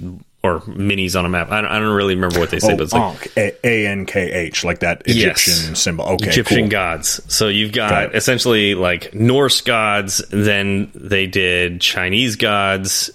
[0.46, 1.52] or minis on a map.
[1.52, 4.06] I don't, I don't really remember what they say, oh, but it's like A N
[4.06, 5.80] K H, like that Egyptian yes.
[5.80, 6.06] symbol.
[6.06, 6.70] Okay, Egyptian cool.
[6.70, 7.22] gods.
[7.28, 10.24] So you've got, got essentially like Norse gods.
[10.30, 13.10] Then they did Chinese gods,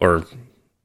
[0.00, 0.26] or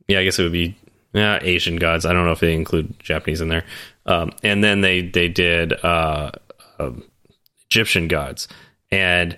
[0.07, 0.75] yeah, I guess it would be
[1.13, 2.05] yeah Asian gods.
[2.05, 3.65] I don't know if they include Japanese in there.
[4.09, 6.31] Um, and then they they did uh,
[6.79, 6.91] uh,
[7.69, 8.47] Egyptian gods.
[8.91, 9.37] And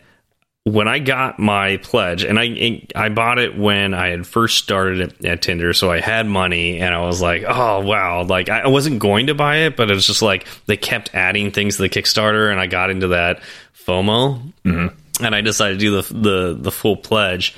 [0.64, 5.26] when I got my pledge, and I I bought it when I had first started
[5.26, 9.00] at, Tinder, so I had money, and I was like, oh wow, like I wasn't
[9.00, 11.90] going to buy it, but it was just like they kept adding things to the
[11.90, 13.42] Kickstarter, and I got into that
[13.86, 15.24] FOMO, mm-hmm.
[15.26, 17.56] and I decided to do the the the full pledge,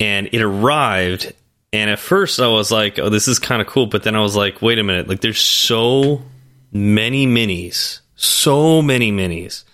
[0.00, 1.34] and it arrived,
[1.72, 3.86] and at first I was like, oh, this is kind of cool.
[3.86, 6.22] But then I was like, wait a minute, like there's so
[6.70, 9.64] many minis, so many minis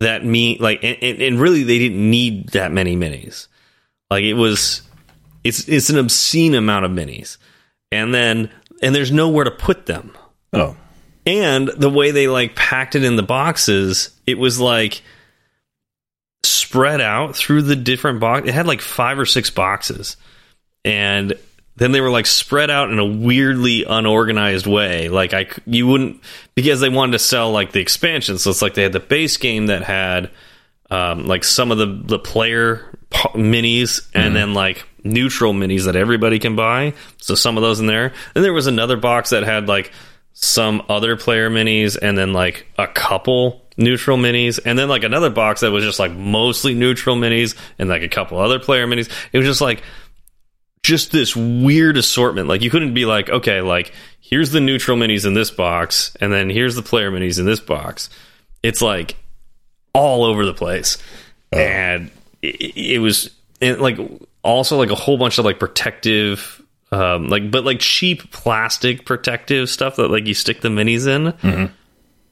[0.00, 3.48] that mean like, and, and really they didn't need that many minis.
[4.10, 4.82] Like it was,
[5.44, 7.36] it's, it's an obscene amount of minis.
[7.90, 8.50] And then,
[8.82, 10.16] and there's nowhere to put them.
[10.52, 10.76] Oh.
[11.26, 15.02] And the way they like packed it in the boxes, it was like,
[16.44, 18.46] spread out through the different box.
[18.46, 20.16] It had like five or six boxes,
[20.88, 21.34] and
[21.76, 25.08] then they were like spread out in a weirdly unorganized way.
[25.08, 26.20] Like I, you wouldn't
[26.56, 28.38] because they wanted to sell like the expansion.
[28.38, 30.30] So it's like they had the base game that had
[30.90, 34.34] um, like some of the the player minis, and mm-hmm.
[34.34, 36.94] then like neutral minis that everybody can buy.
[37.18, 38.12] So some of those in there.
[38.34, 39.92] Then there was another box that had like
[40.32, 45.30] some other player minis, and then like a couple neutral minis, and then like another
[45.30, 49.08] box that was just like mostly neutral minis, and like a couple other player minis.
[49.32, 49.82] It was just like
[50.82, 52.48] just this weird assortment.
[52.48, 56.32] Like you couldn't be like, okay, like here's the neutral minis in this box, and
[56.32, 58.10] then here's the player minis in this box.
[58.62, 59.16] It's like
[59.92, 60.98] all over the place,
[61.52, 61.58] oh.
[61.58, 62.10] and
[62.42, 63.98] it, it was and like
[64.42, 66.62] also like a whole bunch of like protective,
[66.92, 71.32] um, like but like cheap plastic protective stuff that like you stick the minis in.
[71.32, 71.72] Mm-hmm.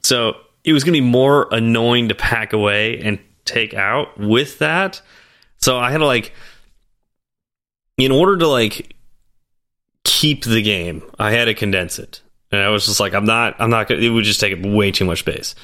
[0.02, 4.58] So it was going to be more annoying to pack away and take out with
[4.58, 5.00] that.
[5.58, 6.32] So I had to like
[7.96, 8.94] in order to like
[10.04, 12.22] keep the game, I had to condense it.
[12.52, 14.92] And I was just like, I'm not, I'm not gonna, it would just take way
[14.92, 15.54] too much space.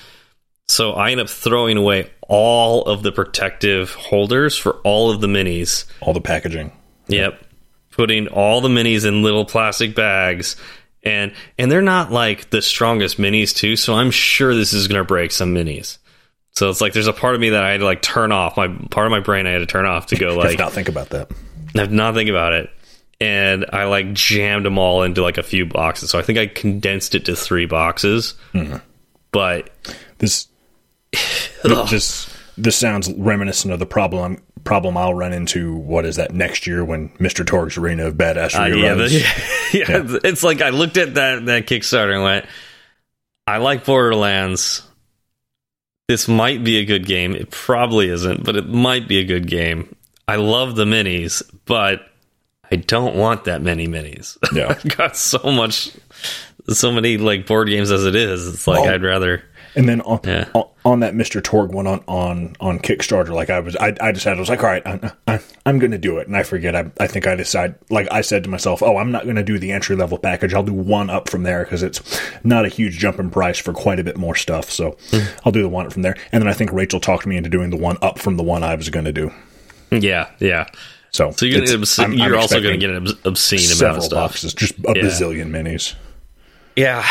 [0.68, 5.26] So I end up throwing away all of the protective holders for all of the
[5.26, 5.84] minis.
[6.00, 6.72] All the packaging.
[7.08, 7.40] Yep.
[7.90, 10.56] Putting all the minis in little plastic bags.
[11.04, 15.04] And and they're not like the strongest minis too, so I'm sure this is gonna
[15.04, 15.98] break some minis.
[16.52, 18.56] So it's like there's a part of me that I had to like turn off.
[18.56, 20.88] My part of my brain I had to turn off to go like not think
[20.88, 21.30] about that.
[21.76, 22.70] I have not think about it.
[23.20, 26.10] And I like jammed them all into like a few boxes.
[26.10, 28.34] So I think I condensed it to three boxes.
[28.52, 28.78] Mm-hmm.
[29.30, 29.70] But
[30.18, 30.48] this
[31.86, 35.74] just this sounds reminiscent of the problem problem I'll run into.
[35.74, 37.46] What is that next year when Mr.
[37.46, 39.08] Torgue's Arena of Badass uh, yeah, the,
[39.72, 42.46] yeah, yeah, it's like I looked at that that Kickstarter and went,
[43.46, 44.82] I like Borderlands.
[46.08, 47.34] This might be a good game.
[47.34, 49.94] It probably isn't, but it might be a good game.
[50.28, 52.08] I love the minis, but
[52.70, 54.38] I don't want that many minis.
[54.54, 54.68] Yeah.
[54.68, 55.90] I've got so much,
[56.68, 58.46] so many like board games as it is.
[58.46, 59.42] It's like I'd rather.
[59.74, 60.48] And then on, yeah.
[60.52, 61.40] on, on that Mr.
[61.40, 64.62] Torgue one on, on, on Kickstarter, like I was, I, I decided I was like,
[64.62, 66.26] all right, I, I, I'm going to do it.
[66.26, 69.10] And I forget, I, I think I decide, like I said to myself, oh, I'm
[69.10, 70.52] not going to do the entry level package.
[70.52, 73.72] I'll do one up from there because it's not a huge jump in price for
[73.72, 74.70] quite a bit more stuff.
[74.70, 75.40] So mm.
[75.46, 76.16] I'll do the one up from there.
[76.32, 78.62] And then I think Rachel talked me into doing the one up from the one
[78.62, 79.32] I was going to do.
[79.92, 80.66] Yeah, yeah.
[81.10, 84.04] So, So you're, get obs- I'm- I'm also going to get an obscene amount of
[84.04, 84.30] stuff.
[84.30, 85.02] boxes, just a Yeah.
[85.02, 85.94] bazillion minis.
[86.76, 87.04] Yeah,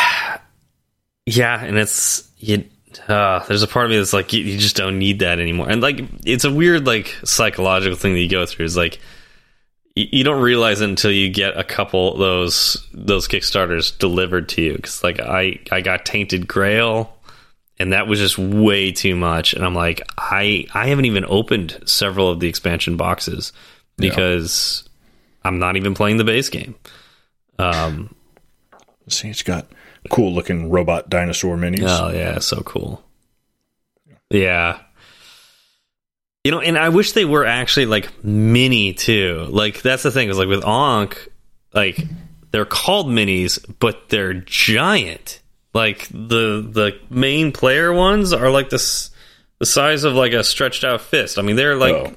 [1.26, 2.64] yeah, and it's you.
[3.08, 5.68] Uh, there's a part of me that's like you, you just don't need that anymore,
[5.70, 8.64] and like it's a weird like psychological thing that you go through.
[8.64, 8.98] Is like
[9.94, 14.48] you, you don't realize it until you get a couple of those those Kickstarters delivered
[14.50, 14.72] to you.
[14.74, 17.16] Because like I I got Tainted Grail,
[17.82, 19.54] and that was just way too much.
[19.54, 23.52] And I'm like I I haven't even opened several of the expansion boxes
[23.96, 24.88] because
[25.44, 26.76] I'm not even playing the base game.
[27.58, 28.14] Um,
[29.08, 29.66] See, it's got
[30.10, 31.88] cool looking robot dinosaur minis.
[31.88, 33.02] Oh yeah, so cool.
[34.30, 34.78] Yeah.
[36.44, 39.46] You know, and I wish they were actually like mini too.
[39.48, 41.28] Like that's the thing is like with Ankh
[41.74, 41.98] like
[42.52, 45.41] they're called minis, but they're giant.
[45.74, 49.10] Like the the main player ones are like this
[49.58, 51.38] the size of like a stretched out fist.
[51.38, 52.12] I mean, they're like Oh.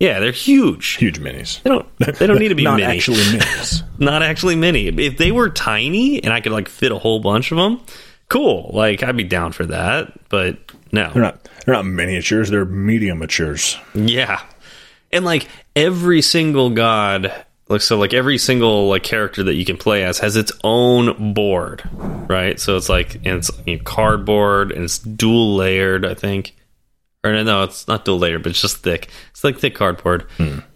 [0.00, 0.92] yeah, they're huge.
[0.94, 1.62] Huge minis.
[1.62, 3.82] They don't they don't need to be Not mini actually minis.
[3.98, 4.86] not actually mini.
[4.88, 7.80] If they were tiny and I could like fit a whole bunch of them,
[8.28, 8.70] cool.
[8.72, 10.12] Like I'd be down for that.
[10.30, 10.58] But
[10.92, 11.48] no, they're not.
[11.64, 12.48] They're not miniatures.
[12.50, 13.76] They're mediumatures.
[13.94, 14.40] yeah,
[15.12, 17.32] and like every single god,
[17.68, 21.34] like so, like every single like character that you can play as has its own
[21.34, 21.82] board,
[22.28, 22.58] right?
[22.60, 26.54] So it's like and it's you know, cardboard and it's dual layered, I think.
[27.24, 29.08] Or no, no, it's not dual layered, but it's just thick.
[29.30, 30.28] It's like thick cardboard,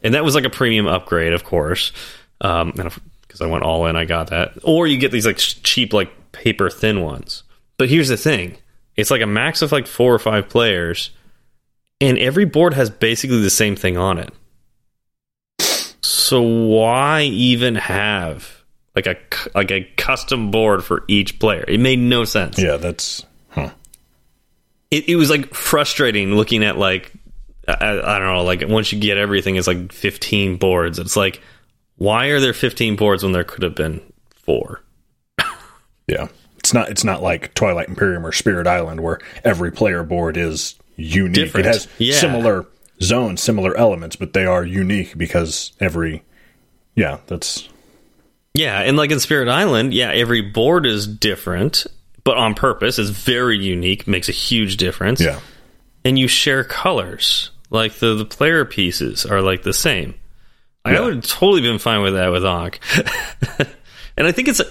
[0.02, 1.92] and that was like a premium upgrade, of course.
[2.40, 4.58] Um, and because I went all in, I got that.
[4.64, 7.44] Or you get these like cheap, like paper thin ones.
[7.76, 8.56] But here's the thing:
[8.96, 11.10] it's like a max of like four or five players,
[12.00, 14.34] and every board has basically the same thing on it.
[16.30, 18.62] So why even have
[18.94, 19.16] like a
[19.54, 21.64] like a custom board for each player?
[21.66, 23.26] It made no sense Yeah, that's.
[23.48, 23.70] Huh.
[24.92, 27.10] it, it was like frustrating looking at like
[27.66, 31.40] I, I don't know like once you get everything it's like 15 boards it's like
[31.96, 34.00] why are there 15 boards when there could have been
[34.36, 34.82] four
[36.06, 36.28] Yeah,
[36.58, 36.88] it's not.
[36.90, 41.34] It's not like Twilight Imperium or Spirit Island where every player board is unique.
[41.34, 41.66] Different.
[41.66, 42.14] It has Yeah.
[42.18, 42.66] similar
[43.02, 46.22] zones, similar elements, but they are unique because every.
[46.94, 47.68] Yeah, that's
[48.54, 51.86] yeah and like in spirit island yeah every board is different
[52.24, 55.38] but on purpose is very unique makes a huge difference yeah.
[56.04, 60.14] and you share colors like the the player pieces are like the same
[60.84, 62.80] Like, I would have totally been fine with that with Ankh.
[64.16, 64.62] and I think it's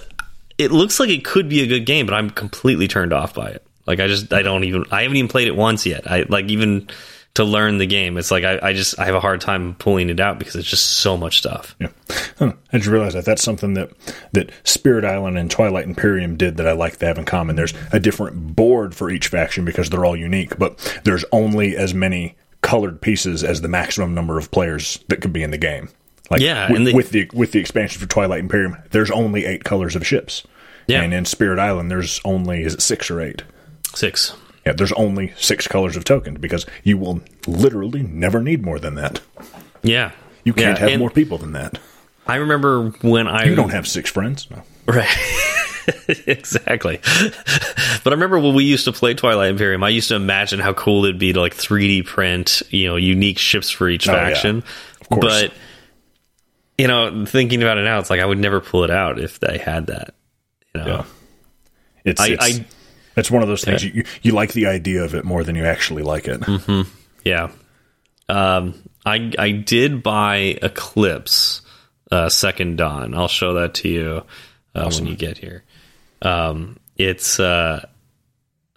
[0.58, 3.50] it looks like it could be a good game, but I'm completely turned off by
[3.50, 3.64] it.
[3.86, 6.10] Like I just I don't even I haven't even played it once yet.
[6.10, 6.88] I like even
[7.34, 10.10] to learn the game, it's like I, I just I have a hard time pulling
[10.10, 11.76] it out because it's just so much stuff.
[11.78, 11.88] Yeah,
[12.38, 12.52] huh.
[12.72, 13.90] I just realized that that's something that
[14.32, 17.56] that Spirit Island and Twilight Imperium did that I like to have in common.
[17.56, 21.94] There's a different board for each faction because they're all unique, but there's only as
[21.94, 25.88] many colored pieces as the maximum number of players that could be in the game.
[26.30, 29.64] Like Yeah, with, they- with the with the expansion for Twilight Imperium, there's only eight
[29.64, 30.42] colors of ships.
[30.86, 31.02] Yeah.
[31.02, 33.44] and in Spirit Island, there's only is it six or eight?
[33.94, 34.34] Six.
[34.66, 38.94] Yeah, there's only six colors of tokens because you will literally never need more than
[38.96, 39.20] that.
[39.82, 40.12] Yeah.
[40.44, 41.78] You can't Yeah, have more people than that.
[42.26, 44.46] I remember when I You don't have six friends.
[44.50, 44.62] No.
[44.86, 45.08] Right.
[46.26, 47.00] exactly.
[48.04, 50.72] But I remember when we used to play Twilight Imperium, I used to imagine how
[50.74, 54.28] cool it'd be to like 3D print, you know, unique ships for each Oh, yeah.
[54.28, 54.62] faction.
[55.00, 55.24] Of course.
[55.24, 55.52] But
[56.78, 59.40] you know, thinking about it now, it's like I would never pull it out if
[59.40, 60.14] they had that.
[60.74, 60.86] You know.
[60.86, 61.04] Yeah.
[62.04, 62.64] It's, I- it's, I-
[63.20, 65.64] it's one of those things you, you like the idea of it more than you
[65.64, 66.42] actually like it.
[67.24, 67.50] Yeah.
[68.28, 71.62] Um, I I did buy Eclipse
[72.10, 73.14] uh, Second Dawn.
[73.14, 74.22] I'll show that to you
[74.74, 75.64] uh, when you get here.
[76.22, 77.86] Um, it's uh,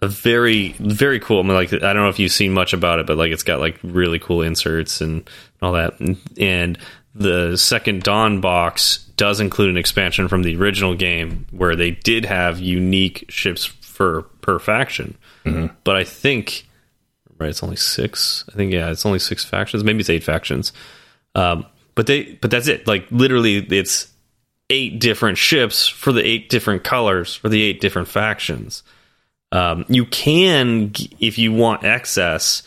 [0.00, 1.40] a very very cool.
[1.40, 3.42] I mean, like I don't know if you've seen much about it, but like it's
[3.42, 5.28] got like really cool inserts and
[5.62, 5.94] all that.
[6.38, 6.78] And
[7.14, 12.24] the Second Dawn box does include an expansion from the original game where they did
[12.24, 15.16] have unique ships for per faction.
[15.82, 16.66] But I think
[17.38, 17.50] right?
[17.50, 18.44] It's only six.
[18.52, 19.84] I think yeah, it's only six factions.
[19.84, 20.72] Maybe it's eight factions.
[21.34, 22.86] Um, but they, but that's it.
[22.86, 24.12] Like literally, it's
[24.70, 28.82] eight different ships for the eight different colors for the eight different factions.
[29.52, 32.62] Um, you can, if you want excess,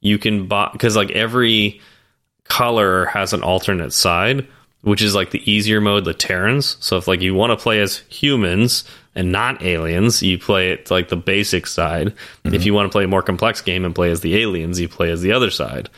[0.00, 1.80] you can buy because like every
[2.44, 4.48] color has an alternate side,
[4.80, 6.76] which is like the easier mode, the Terrans.
[6.80, 10.90] So if like you want to play as humans and not aliens, you play it
[10.90, 12.14] like the basic side.
[12.44, 14.88] If you want to play a more complex game and play as the aliens, you
[14.88, 15.90] play as the other side.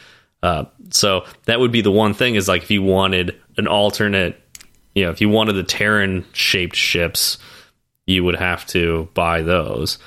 [0.42, 4.38] Uh, so that would be the one thing is like if you wanted an alternate,
[4.94, 7.38] you know, if you wanted the Terran shaped ships,
[8.06, 9.98] you would have to buy those.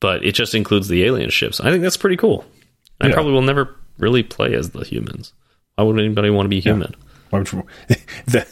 [0.00, 1.60] But it just includes the alien ships.
[1.60, 2.44] I think that's pretty cool.
[3.00, 5.32] I probably will never really play as the humans.
[5.76, 6.94] Why would anybody want to be human?
[8.26, 8.48] that,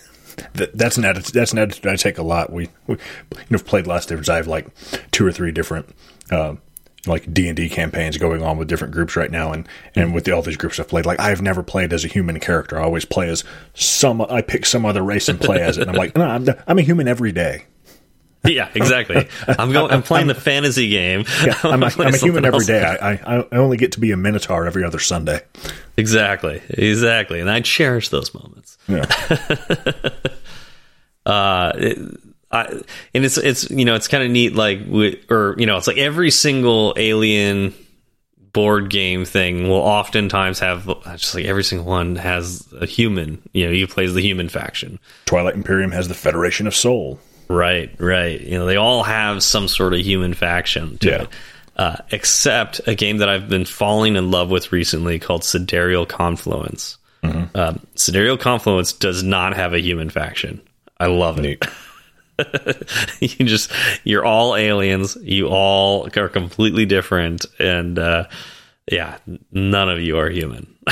[0.54, 2.52] that, that's an attitude, that's an attitude I take a lot.
[2.52, 4.28] We, we you know played last difference.
[4.28, 4.66] I have like
[5.10, 5.88] two or three different.
[6.30, 6.56] Uh,
[7.06, 10.24] like D and D campaigns going on with different groups right now, and and with
[10.24, 12.78] the, all these groups I've played, like I've never played as a human character.
[12.78, 14.22] I always play as some.
[14.22, 15.82] I pick some other race and play as it.
[15.82, 17.64] And I'm like, no, I'm, I'm a human every day.
[18.46, 19.26] Yeah, exactly.
[19.48, 19.90] I'm going.
[19.90, 21.24] I'm playing the fantasy game.
[21.46, 22.84] Yeah, I'm, a, I'm a human every day.
[22.84, 25.40] I, I I only get to be a minotaur every other Sunday.
[25.96, 28.63] Exactly, exactly, and I cherish those moments.
[28.88, 29.04] Yeah.
[31.26, 31.98] uh, it,
[32.50, 32.64] I,
[33.14, 35.86] and it's it's you know it's kind of neat like we, or you know it's
[35.86, 37.74] like every single alien
[38.52, 43.66] board game thing will oftentimes have just like every single one has a human you
[43.66, 48.40] know you plays the human faction twilight imperium has the federation of Sol Right, right.
[48.40, 51.22] You know, they all have some sort of human faction to Yeah.
[51.24, 51.28] it.
[51.76, 56.96] Uh, except a game that I've been falling in love with recently called Sidereal Confluence.
[57.54, 60.60] Um, Sidereal Confluence does not have a human faction.
[60.98, 61.64] I love it.
[63.20, 63.70] You just
[64.02, 65.16] you're all aliens.
[65.22, 68.24] You all are completely different, and uh,
[68.90, 69.18] yeah,
[69.52, 70.66] none of you are human.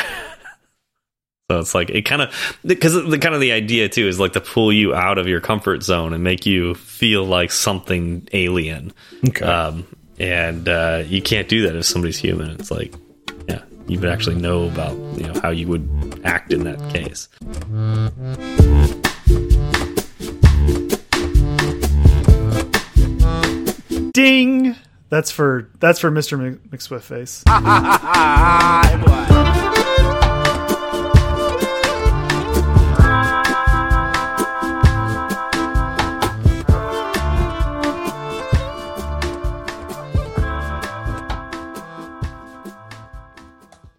[1.51, 4.35] so it's like it kind of because the kind of the idea too is like
[4.35, 8.93] to pull you out of your comfort zone and make you feel like something alien.
[9.26, 9.45] Okay.
[9.45, 9.85] Um,
[10.20, 12.51] and uh, you can't do that if somebody's human.
[12.53, 12.95] It's like,
[13.89, 17.28] you would actually know about you know how you would act in that case.
[24.12, 24.76] Ding.
[25.09, 26.39] That's for that's for Mr.
[26.39, 27.43] Mc- McSwiftface.
[27.49, 28.97] Hi,
[29.57, 29.61] boy.